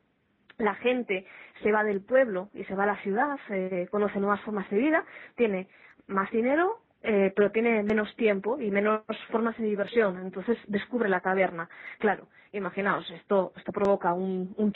[0.59, 1.27] la gente
[1.63, 4.79] se va del pueblo y se va a la ciudad, eh, conoce nuevas formas de
[4.79, 5.05] vida,
[5.37, 5.69] tiene
[6.07, 11.21] más dinero, eh, pero tiene menos tiempo y menos formas de diversión, entonces descubre la
[11.21, 11.69] taberna.
[11.99, 14.73] Claro, imaginaos, esto, esto provoca un, un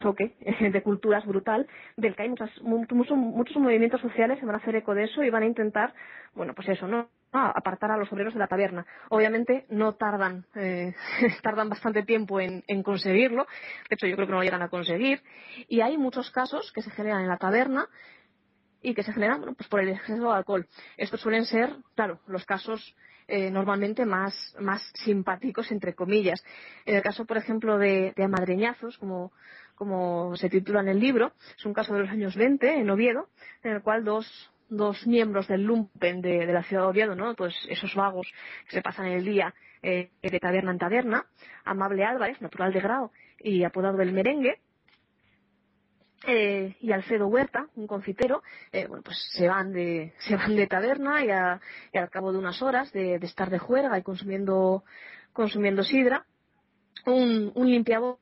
[0.00, 0.34] choque
[0.72, 1.66] de culturas brutal,
[1.96, 5.22] del que hay muchas, muchos, muchos movimientos sociales que van a hacer eco de eso
[5.22, 5.94] y van a intentar,
[6.34, 7.08] bueno, pues eso, ¿no?
[7.32, 8.86] Apartar a los obreros de la taberna.
[9.10, 10.94] Obviamente no tardan, eh,
[11.42, 13.46] tardan bastante tiempo en, conseguirlo.
[13.88, 15.22] De hecho, yo creo que no lo llegan a conseguir.
[15.68, 17.86] Y hay muchos casos que se generan en la taberna
[18.80, 20.66] y que se generan pues por el exceso de alcohol.
[20.96, 22.94] Estos suelen ser, claro, los casos
[23.26, 26.42] eh, normalmente más, más simpáticos, entre comillas.
[26.86, 29.32] En el caso, por ejemplo, de, de amadreñazos, como,
[29.74, 33.28] como se titula en el libro, es un caso de los años 20 en Oviedo,
[33.62, 37.34] en el cual dos, dos miembros del lumpen de, la ciudad de Oviedo, ¿no?
[37.34, 38.26] Pues esos vagos
[38.66, 41.26] que se pasan el día eh, de taberna en taberna,
[41.64, 44.60] Amable Álvarez, natural de Grau y apodado el merengue,
[46.26, 48.42] eh, y Alfredo Huerta, un confitero,
[48.72, 51.60] eh, bueno, pues se van de, se van de taberna y, a,
[51.92, 54.84] y al cabo de unas horas de, estar de juerga y consumiendo,
[55.32, 56.26] consumiendo sidra,
[57.06, 58.18] un, un limpiabota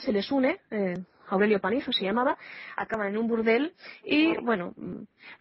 [0.00, 0.98] se les une, eh,
[1.30, 2.36] Aurelio Panizo se llamaba,
[2.76, 3.74] acaban en un burdel
[4.04, 4.74] y, bueno,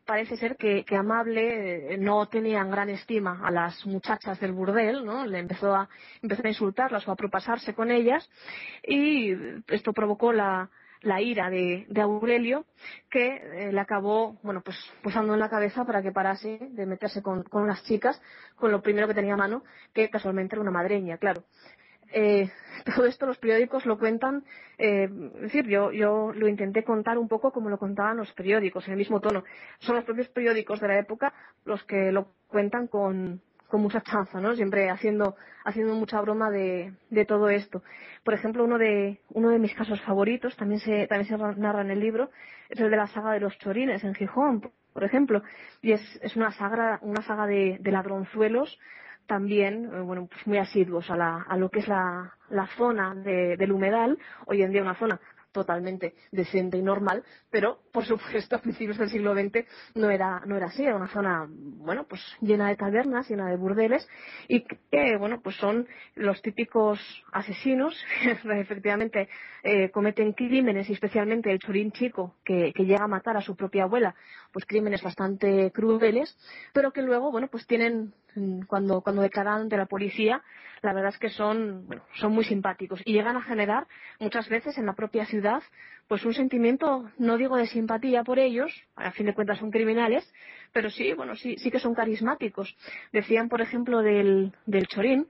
[0.05, 4.51] parece ser que, que Amable eh, no tenía en gran estima a las muchachas del
[4.51, 5.25] burdel, ¿no?
[5.25, 5.89] Le empezó a,
[6.21, 8.29] empezó a insultarlas o a propasarse con ellas
[8.83, 9.33] y
[9.67, 10.69] esto provocó la,
[11.01, 12.65] la ira de, de Aurelio,
[13.09, 17.21] que eh, le acabó, bueno, pues posando en la cabeza para que parase de meterse
[17.21, 18.21] con, con las chicas,
[18.55, 19.63] con lo primero que tenía a mano,
[19.93, 21.43] que casualmente era una madreña, claro.
[22.11, 22.49] Eh,
[22.95, 24.43] todo esto los periódicos lo cuentan,
[24.77, 28.85] eh, es decir, yo, yo lo intenté contar un poco como lo contaban los periódicos,
[28.87, 29.43] en el mismo tono.
[29.79, 31.33] Son los propios periódicos de la época
[31.65, 34.55] los que lo cuentan con, con mucha chanza, ¿no?
[34.55, 37.83] Siempre haciendo, haciendo mucha broma de, de todo esto.
[38.23, 41.91] Por ejemplo, uno de, uno de mis casos favoritos, también se, también se narra en
[41.91, 42.31] el libro,
[42.69, 45.43] es el de la saga de los chorines en Gijón, por ejemplo.
[45.81, 48.79] Y es, es una saga, una saga de, de ladronzuelos
[49.29, 52.33] también, eh, bueno, pues muy asiduos a, la, a lo que es la,
[52.75, 54.17] zona de, del humedal,
[54.47, 55.21] hoy en día una zona
[55.51, 59.65] totalmente decente y normal, pero por supuesto a principios del siglo XX
[59.95, 63.57] no era, no era así, era una zona, bueno, pues llena de tabernas, llena de
[63.57, 64.07] burdeles
[64.47, 66.99] y que, bueno, pues son los típicos
[67.31, 67.95] asesinos,
[68.43, 69.29] efectivamente
[69.61, 73.55] eh, cometen crímenes y especialmente el chorín chico que, que llega a matar a su
[73.55, 74.15] propia abuela,
[74.51, 76.35] pues crímenes bastante crueles,
[76.73, 78.13] pero que luego, bueno, pues tienen
[78.67, 80.41] cuando, cuando declaran ante la policía,
[80.81, 83.87] la verdad es que son, bueno, son muy simpáticos y llegan a generar
[84.19, 85.61] muchas veces en la propia ciudad
[86.07, 90.27] pues un sentimiento, no digo de simpatía por ellos, a fin de cuentas son criminales,
[90.73, 92.75] pero sí, bueno, sí, sí que son carismáticos.
[93.11, 95.27] Decían, por ejemplo, del, del Chorín,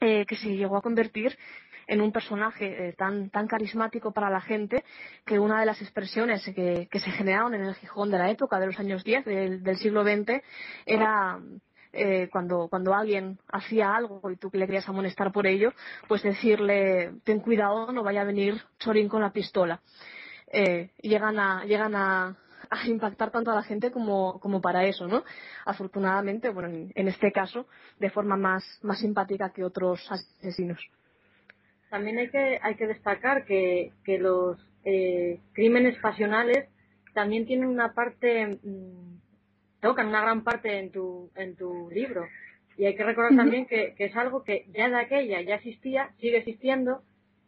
[0.00, 1.38] eh, que se llegó a convertir
[1.86, 4.84] en un personaje eh, tan, tan carismático para la gente
[5.24, 8.58] que una de las expresiones que, que, se generaron en el Gijón de la época,
[8.58, 10.42] de los años 10, del, del siglo XX,
[10.86, 11.38] era
[11.92, 15.72] eh, cuando, cuando alguien hacía algo y tú le querías amonestar por ello,
[16.08, 19.80] pues decirle, ten cuidado, no vaya a venir Chorín con la pistola.
[20.52, 22.36] Eh, llegan a, llegan a,
[22.70, 25.24] a impactar tanto a la gente como, como para eso, ¿no?
[25.64, 27.66] Afortunadamente, bueno, en, en, este caso,
[27.98, 30.80] de forma más, más simpática que otros asesinos.
[31.90, 36.68] También hay que, hay que destacar que, que los eh, crímenes pasionales
[37.14, 39.19] también tienen una parte mmm,
[39.80, 42.26] tocan una gran parte en tu, en tu libro.
[42.76, 46.10] Y hay que recordar también que, que, es algo que ya de aquella ya existía,
[46.18, 47.02] sigue existiendo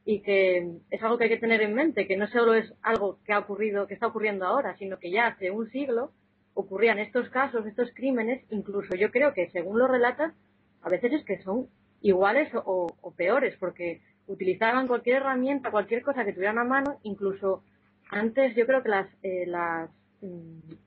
[0.05, 3.19] y que es algo que hay que tener en mente, que no solo es algo
[3.25, 6.13] que ha ocurrido, que está ocurriendo ahora, sino que ya hace un siglo
[6.55, 10.35] ocurrían estos casos, estos crímenes, incluso yo creo que según lo relatas,
[10.83, 11.69] a veces es que son
[12.03, 17.63] iguales o, o peores, porque utilizaban cualquier herramienta, cualquier cosa que tuvieran a mano, incluso
[18.11, 19.91] antes yo creo que las, eh, las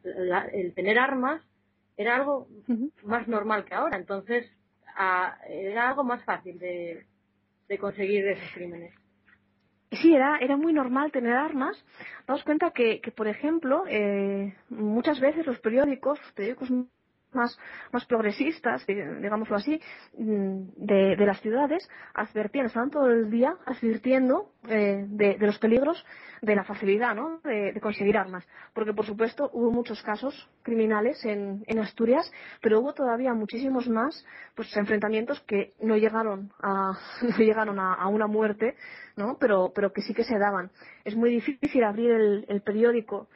[0.03, 1.41] la, el tener armas
[1.97, 2.47] era algo
[3.03, 3.97] más normal que ahora.
[3.97, 4.49] Entonces,
[4.95, 7.05] a, era algo más fácil de,
[7.67, 8.93] de conseguir esos crímenes.
[9.91, 11.77] Sí, era, era muy normal tener armas.
[12.27, 16.69] Daos cuenta que, que por ejemplo, eh, muchas veces los periódicos, periódicos
[17.35, 17.57] más,
[17.91, 19.79] más progresistas, digámoslo así,
[20.13, 26.03] de, de las ciudades, advertían, estaban todo el día advirtiendo eh, de, los peligros
[26.41, 28.45] de la facilidad de, conseguir armas.
[28.73, 32.31] Porque, por supuesto, hubo muchos casos criminales en, en Asturias,
[32.61, 34.25] pero hubo todavía muchísimos más
[34.55, 38.75] pues, enfrentamientos que no llegaron a, no llegaron a, a una muerte,
[39.15, 39.37] ¿no?
[39.39, 40.71] pero, pero que sí que se daban.
[41.03, 42.11] Es muy difícil abrir
[42.47, 43.27] el periódico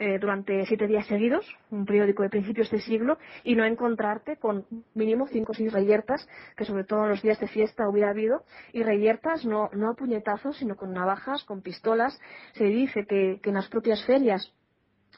[0.00, 4.64] eh, durante siete días seguidos, un periódico de principios de siglo, y no encontrarte con
[4.94, 6.26] mínimo cinco o seis reyertas,
[6.56, 8.42] que sobre todo en los días de fiesta hubiera habido,
[8.72, 12.18] y reyertas no, no a puñetazos, sino con navajas, con pistolas.
[12.54, 14.52] Se dice que, que en las propias ferias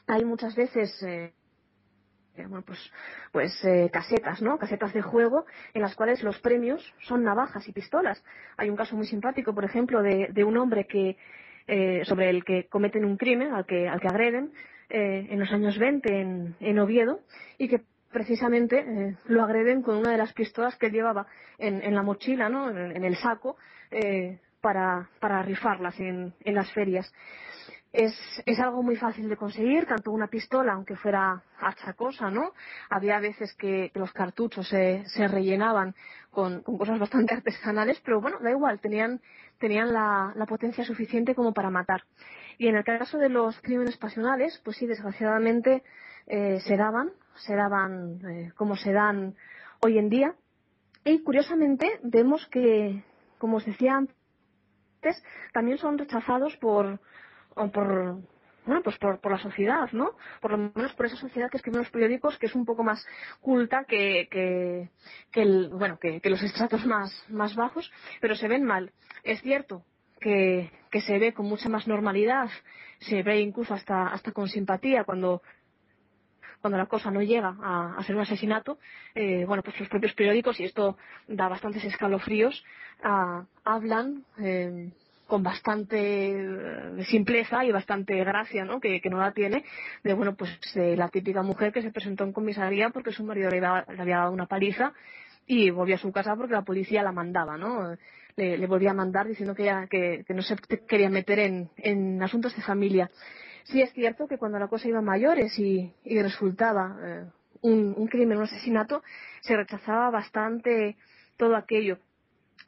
[0.05, 1.31] hay muchas veces eh,
[2.35, 2.91] bueno, pues,
[3.31, 4.57] pues eh, casetas, ¿no?
[4.57, 8.21] Casetas de juego en las cuales los premios son navajas y pistolas.
[8.57, 11.15] Hay un caso muy simpático, por ejemplo, de, de un hombre que,
[11.67, 14.51] eh, sobre el que cometen un crimen, al que, al que agreden,
[14.89, 17.19] eh, en los años 20 en, en Oviedo,
[17.57, 17.81] y que
[18.11, 21.27] precisamente eh, lo agreden con una de las pistolas que llevaba
[21.57, 22.69] en, en la mochila, ¿no?
[22.69, 23.57] en, el saco,
[23.91, 27.11] eh, para, para rifarlas en, en las ferias.
[27.93, 28.15] Es,
[28.47, 32.53] es, algo muy fácil de conseguir, tanto una pistola, aunque fuera achacosa, ¿no?
[32.89, 35.93] Había veces que, que los cartuchos se, se rellenaban
[36.31, 39.21] con, con, cosas bastante artesanales, pero bueno, da igual, tenían,
[39.59, 42.01] tenían la, la, potencia suficiente como para matar.
[42.57, 45.83] Y en el caso de los crímenes pasionales, pues sí, desgraciadamente
[46.25, 47.11] eh, se daban,
[47.45, 49.35] se daban eh, como se dan
[49.81, 50.33] hoy en día.
[51.05, 53.03] Y curiosamente vemos que,
[53.37, 55.23] como os decía antes,
[55.53, 56.99] también son rechazados por,
[57.55, 58.21] por
[58.65, 60.15] bueno, pues por, por, la sociedad, ¿no?
[60.39, 63.05] Por lo menos por esa sociedad que escribe los periódicos, que es un poco más
[63.41, 67.91] culta que, que, el, bueno, que, que, los estratos más, más bajos,
[68.21, 68.91] pero se ven mal.
[69.23, 69.83] Es cierto
[70.21, 72.49] que, que se ve con mucha más normalidad,
[72.99, 75.41] se ve incluso hasta, hasta con simpatía cuando
[76.61, 78.79] cuando la cosa no llega a, a ser un asesinato,
[79.15, 80.97] eh, bueno, pues los propios periódicos, y esto
[81.27, 82.63] da bastantes escalofríos,
[83.03, 84.93] a, hablan eh,
[85.27, 88.79] con bastante simpleza y bastante gracia, ¿no?
[88.79, 89.63] Que, que, no la tiene,
[90.03, 93.49] de bueno, pues de la típica mujer que se presentó en comisaría porque su marido
[93.49, 94.93] le, iba, le había dado una paliza
[95.45, 97.95] y volvió a su casa porque la policía la mandaba, ¿no?
[98.35, 100.55] Le, le volvía a mandar diciendo que, ya, que, que no se
[100.87, 103.09] quería meter en, en asuntos de familia.
[103.65, 107.23] Sí es cierto que cuando la cosa iba a mayores y, y resultaba eh,
[107.61, 109.03] un, un, crimen, un asesinato,
[109.41, 110.97] se rechazaba bastante
[111.37, 111.97] todo aquello.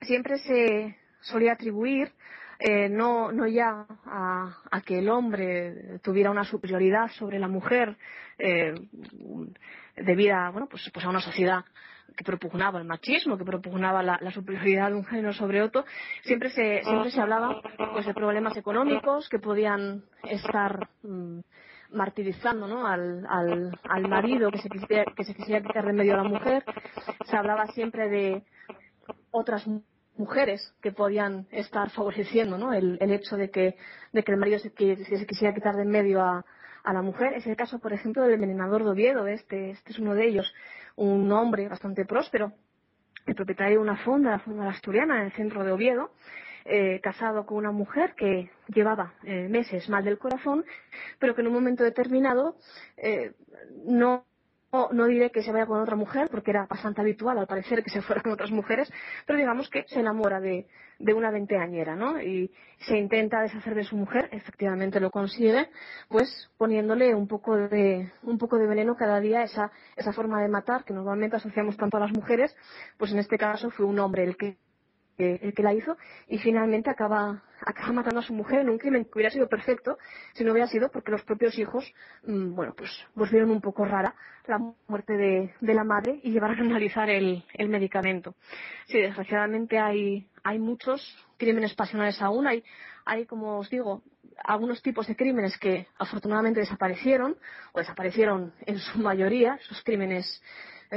[0.02, 2.12] Siempre se solía atribuir
[2.60, 7.98] eh, no, no ya a, que el hombre tuviera una superioridad sobre la mujer
[8.38, 8.74] eh,
[9.96, 11.64] debido bueno, pues, pues a una sociedad
[12.16, 15.86] que propugnaba el machismo, que propugnaba la, superioridad de un género sobre otro,
[16.24, 17.62] siempre se, siempre se hablaba
[17.94, 21.40] pues, de problemas económicos que podían estar mmm,
[21.92, 22.88] martirizando ¿no?
[22.88, 26.30] al, al, al, marido que se, quisiera, que se quisiera quitar de medio a la
[26.30, 26.64] mujer.
[27.26, 28.44] Se hablaba siempre de
[29.32, 29.68] otras
[30.82, 32.74] que podían estar favoreciendo ¿no?
[32.74, 33.76] el, el, hecho de que,
[34.14, 36.46] de que el marido se, que, se quisiera quitar de en medio a,
[36.84, 37.34] a, la mujer.
[37.34, 40.54] Es el caso, por ejemplo, del envenenador de Oviedo, este, este es uno de ellos,
[40.96, 42.54] un hombre bastante próspero,
[43.26, 46.12] el propietario de una fonda, la fonda asturiana, en el centro de Oviedo,
[46.68, 50.66] eh, casado con una mujer que llevaba eh, meses mal del corazón,
[51.20, 52.56] pero que en un momento determinado
[52.98, 53.34] eh,
[53.86, 54.26] no
[54.72, 57.84] no, no, diré que se vaya con otra mujer, porque era bastante habitual al parecer
[57.84, 58.92] que se fuera con otras mujeres,
[59.26, 60.68] pero digamos que se enamora de,
[61.00, 62.22] de una veinteañera, ¿no?
[62.22, 65.70] Y se intenta deshacer de su mujer, efectivamente lo consigue,
[66.10, 70.50] pues poniéndole un poco de, un poco de veneno cada día esa, esa forma de
[70.50, 72.56] matar que normalmente asociamos tanto a las mujeres,
[72.98, 74.58] pues en este caso fue un hombre el que
[75.18, 75.98] el que la hizo
[76.28, 79.98] y finalmente acaba, acaba matando a su mujer en un crimen que hubiera sido perfecto
[80.34, 81.92] si no hubiera sido porque los propios hijos,
[82.24, 84.16] mmm, bueno, pues, pues un poco rara
[84.48, 88.36] la muerte de, de la madre y llevaron a analizar el, el, medicamento.
[88.88, 91.02] Sí, desgraciadamente hay, hay muchos
[91.38, 92.64] crímenes pasionales aún, hay,
[93.06, 94.04] hay, como os digo,
[94.44, 97.38] algunos tipos de crímenes que afortunadamente desaparecieron
[97.74, 100.42] o desaparecieron en su mayoría, esos crímenes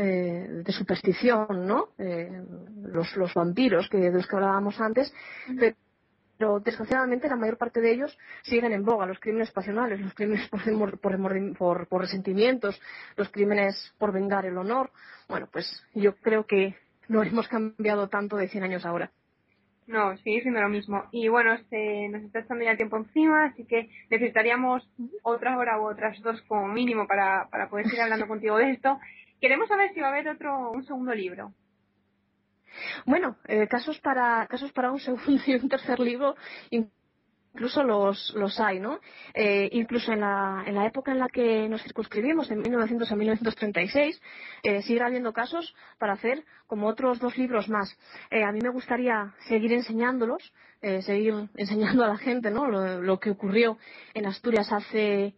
[0.01, 1.88] eh, de superstición, ¿no?
[1.99, 2.30] Eh,
[2.82, 5.12] los, los, vampiros que, de los que hablábamos antes,
[5.59, 5.76] pero,
[6.38, 10.49] pero, desgraciadamente la mayor parte de ellos siguen en boga, los crímenes pasionales, los crímenes
[10.49, 12.80] por, por, por, por resentimientos,
[13.16, 14.92] los crímenes por vengar el honor.
[15.28, 16.76] Bueno, pues yo creo que
[17.09, 19.11] no hemos cambiado tanto de 100 años ahora.
[19.88, 21.05] No, sigue siendo lo mismo.
[21.11, 24.88] Y bueno, este, nos está echando ya el tiempo encima, así que necesitaríamos
[25.22, 29.01] otra hora u otras dos como mínimo para, para poder seguir hablando contigo de esto.
[29.41, 31.53] Queremos saber si va a haber otro, un segundo libro.
[33.07, 36.36] Bueno, eh, casos para casos para un segundo y un tercer libro
[37.59, 39.01] incluso los, los hay, ¿no?
[39.34, 43.16] Eh, incluso en la, en la época en la que nos circunscribimos, en 1900 a
[43.16, 44.22] 1936,
[44.62, 47.99] eh, sigue habiendo casos para hacer como otros dos libros más.
[48.30, 52.68] Eh, a mí me gustaría seguir enseñándolos, seguir enseñando a la gente, ¿no?
[52.68, 53.78] Lo que ocurrió
[54.14, 55.34] en Asturias hace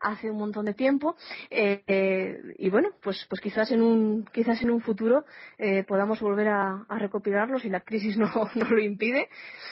[0.00, 1.16] hace un montón de tiempo
[1.50, 5.24] eh, eh, y bueno pues pues quizás en un quizás en un futuro
[5.58, 9.28] eh, podamos volver a, a, recopilarlos y la crisis no, no lo impide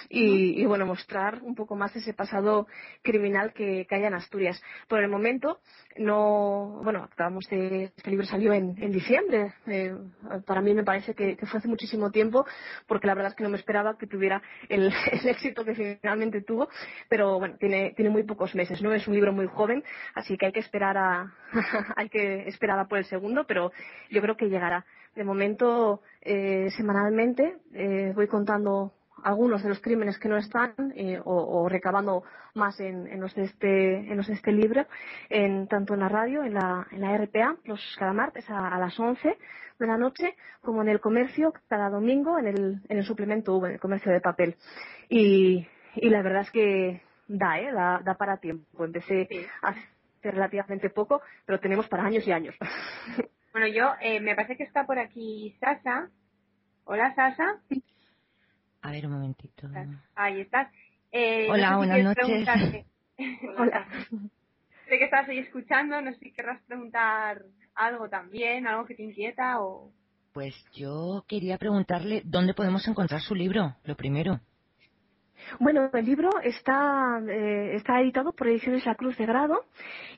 [0.08, 2.66] y, y, bueno mostrar un poco más ese pasado
[3.02, 4.60] criminal que, que hay en Asturias.
[4.88, 5.60] Por el momento
[5.96, 9.94] no bueno acabamos de este libro salió en, en diciembre eh,
[10.46, 12.46] para mí me parece que, que, fue hace muchísimo tiempo
[12.86, 16.42] porque la verdad es que no me esperaba que tuviera el, el éxito que finalmente
[16.42, 16.68] tuvo
[17.08, 19.82] pero bueno tiene tiene muy pocos meses no es un libro muy joven
[20.18, 21.32] así que hay que esperar a
[21.96, 23.72] hay que esperar a por el segundo, pero
[24.10, 24.84] yo creo que llegará.
[25.14, 28.92] De momento, eh, semanalmente, eh, voy contando
[29.24, 32.22] algunos de los crímenes que no están eh, o, recabando
[32.54, 34.86] más en, los de este, en los de este libro,
[35.28, 38.98] en, tanto en la radio, en la, en la RPA, los cada martes a, las
[38.98, 39.36] 11
[39.78, 43.68] de la noche, como en el comercio cada domingo en el, en el suplemento V,
[43.68, 44.56] en el comercio de papel.
[45.08, 45.66] Y,
[45.96, 47.72] y la verdad es que da, ¿eh?
[47.72, 48.84] da, da para tiempo.
[48.84, 49.28] Empecé
[49.62, 49.80] hace
[50.22, 52.54] relativamente poco, pero tenemos para años y años.
[53.50, 56.10] Bueno, yo eh, me parece que está por aquí Sasa.
[56.84, 57.60] Hola, Sasa.
[58.82, 59.68] A ver, un momentito.
[60.14, 60.70] Ahí estás.
[61.10, 62.46] Eh, Hola, buenas noches.
[63.58, 63.88] Hola.
[64.88, 67.42] Sé que estás ahí escuchando, no sé si querrás preguntar
[67.74, 69.92] algo también, algo que te inquieta o...
[70.32, 74.40] Pues yo quería preguntarle dónde podemos encontrar su libro, lo primero.
[75.58, 79.64] Bueno, el libro está, eh, está editado por Ediciones La Cruz de Grado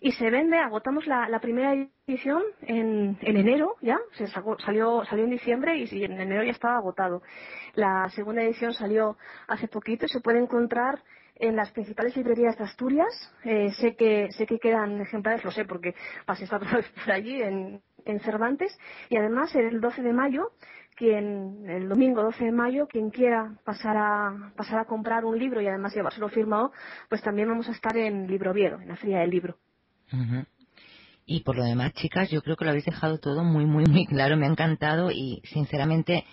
[0.01, 1.75] y se vende, agotamos la, primera
[2.07, 6.77] edición en, en, enero ya, se salió, salió en diciembre y, en enero ya estaba
[6.77, 7.23] agotado.
[7.75, 9.17] La segunda edición salió
[9.49, 11.01] hace poquito y se puede encontrar
[11.37, 13.33] en las principales librerías de Asturias.
[13.45, 15.95] Eh, sé que sé que quedan ejemplares, lo sé porque
[16.27, 16.59] pasé esta
[17.05, 18.77] por allí en, en Cervantes
[19.09, 20.51] y además el 12 de mayo
[21.01, 25.63] quien el domingo 12 de mayo, quien quiera pasar a, pasar a comprar un libro
[25.63, 26.73] y además llevárselo firmado,
[27.09, 29.57] pues también vamos a estar en Libro en la Feria del Libro.
[31.25, 34.05] Y por lo demás, chicas, yo creo que lo habéis dejado todo muy, muy, muy
[34.05, 34.37] claro.
[34.37, 36.27] Me ha encantado y, sinceramente,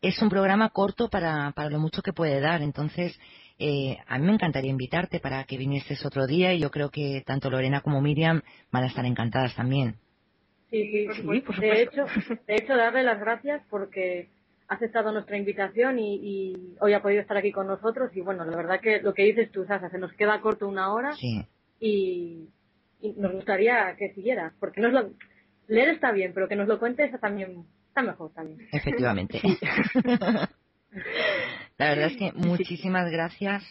[0.00, 2.62] es un programa corto para, para lo mucho que puede dar.
[2.62, 3.20] Entonces,
[3.58, 7.22] eh, a mí me encantaría invitarte para que vinieses otro día y yo creo que
[7.26, 8.40] tanto Lorena como Miriam
[8.72, 9.98] van a estar encantadas también.
[10.74, 12.04] Sí, sí, De hecho,
[12.46, 14.28] de hecho, darle las gracias porque
[14.66, 18.10] ha aceptado nuestra invitación y, hoy ha podido estar aquí con nosotros.
[18.16, 20.92] Y bueno, la verdad que lo que dices tú, Sasa, se nos queda corto una
[20.92, 21.14] hora
[21.78, 22.48] y,
[23.16, 25.10] nos gustaría que siguieras, porque nos lo,
[25.68, 28.66] leer está bien, pero que nos lo cuentes también está mejor también.
[28.72, 29.40] Efectivamente.
[31.78, 33.62] la verdad es que muchísimas gracias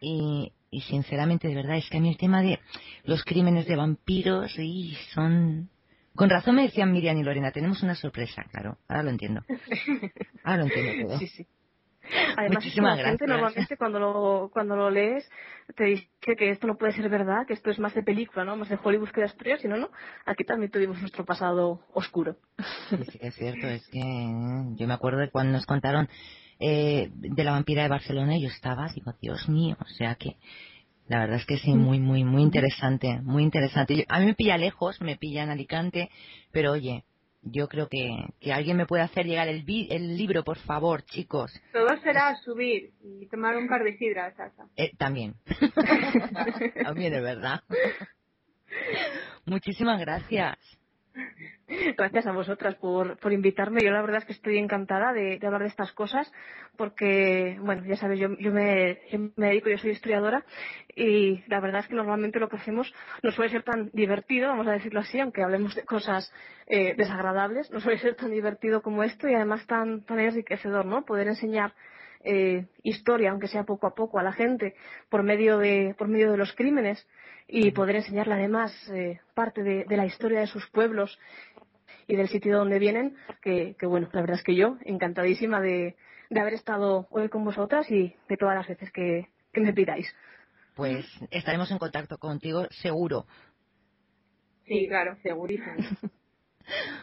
[0.00, 2.58] y, y sinceramente, de verdad, es que a mí el tema de
[3.04, 5.70] los crímenes de vampiros y son
[6.14, 8.78] con razón me decían Miriam y Lorena, tenemos una sorpresa, claro.
[8.88, 9.42] Ahora lo entiendo.
[10.44, 11.18] Ahora lo entiendo todo.
[11.18, 11.46] Sí, sí.
[12.36, 15.28] Además, Muchísimas la gente normalmente cuando lo, cuando lo lees
[15.76, 18.56] te dice que esto no puede ser verdad, que esto es más de película, ¿no?
[18.56, 19.88] Más de Hollywood que de Asturias, sino no,
[20.26, 22.36] aquí también tuvimos nuestro pasado oscuro.
[22.90, 26.08] Sí, sí, es cierto, es que yo me acuerdo de cuando nos contaron
[26.58, 30.36] eh, de la vampira de Barcelona y yo estaba, digo, Dios mío, o sea que
[31.08, 34.04] la verdad es que sí, muy, muy, muy interesante, muy interesante.
[34.08, 36.10] a mí me pilla lejos, me pilla en Alicante,
[36.52, 37.04] pero oye,
[37.42, 38.08] yo creo que,
[38.40, 41.52] que alguien me puede hacer llegar el, el libro, por favor, chicos.
[41.72, 44.34] Todo será subir y tomar un par de sidras,
[44.76, 45.34] eh, también.
[46.84, 47.62] también es verdad.
[49.44, 50.56] Muchísimas gracias.
[51.96, 53.80] Gracias a vosotras por, por invitarme.
[53.82, 56.30] Yo la verdad es que estoy encantada de, hablar de estas cosas
[56.76, 58.98] porque, bueno, ya sabes, yo, me,
[59.36, 60.44] dedico, yo soy historiadora
[60.94, 62.92] y la verdad es que normalmente lo que hacemos
[63.22, 66.32] no suele ser tan divertido, vamos a decirlo así, aunque hablemos de cosas
[66.66, 71.04] eh, desagradables, no suele ser tan divertido como esto y además tan, tan enriquecedor, ¿no?
[71.04, 71.74] Poder enseñar
[72.24, 74.74] eh, historia, aunque sea poco a poco, a la gente
[75.08, 77.06] por medio de, por medio de los crímenes
[77.48, 81.18] y poder enseñarle además eh, parte de, la historia de sus pueblos
[82.06, 85.96] y del sitio donde vienen, que, bueno, la verdad es que yo encantadísima de,
[86.30, 90.12] haber estado hoy con vosotras y de todas las veces que, me pidáis.
[90.74, 93.26] Pues estaremos en contacto contigo seguro.
[94.64, 95.74] Sí, claro, segurísimo.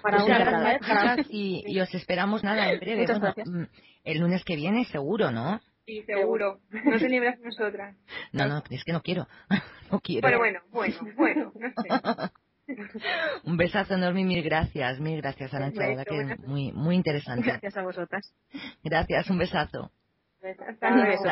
[0.02, 3.06] para una y, y, os esperamos nada en breve.
[3.46, 3.64] Mm,
[4.04, 5.60] el lunes que viene seguro, ¿no?
[5.90, 6.60] Sí, seguro.
[6.70, 7.96] No te libras nosotras.
[8.32, 9.28] No, no, es que no quiero.
[9.92, 10.28] No quiero.
[10.28, 11.90] Pero bueno, bueno, bueno, no sé.
[13.44, 17.50] Un besazo enorme y mil gracias, mil gracias, Arancha, verdad que es muy, muy interesante.
[17.50, 18.32] Gracias a vosotras.
[18.84, 19.92] Gracias, un besazo.
[20.44, 21.26] Hasta luego.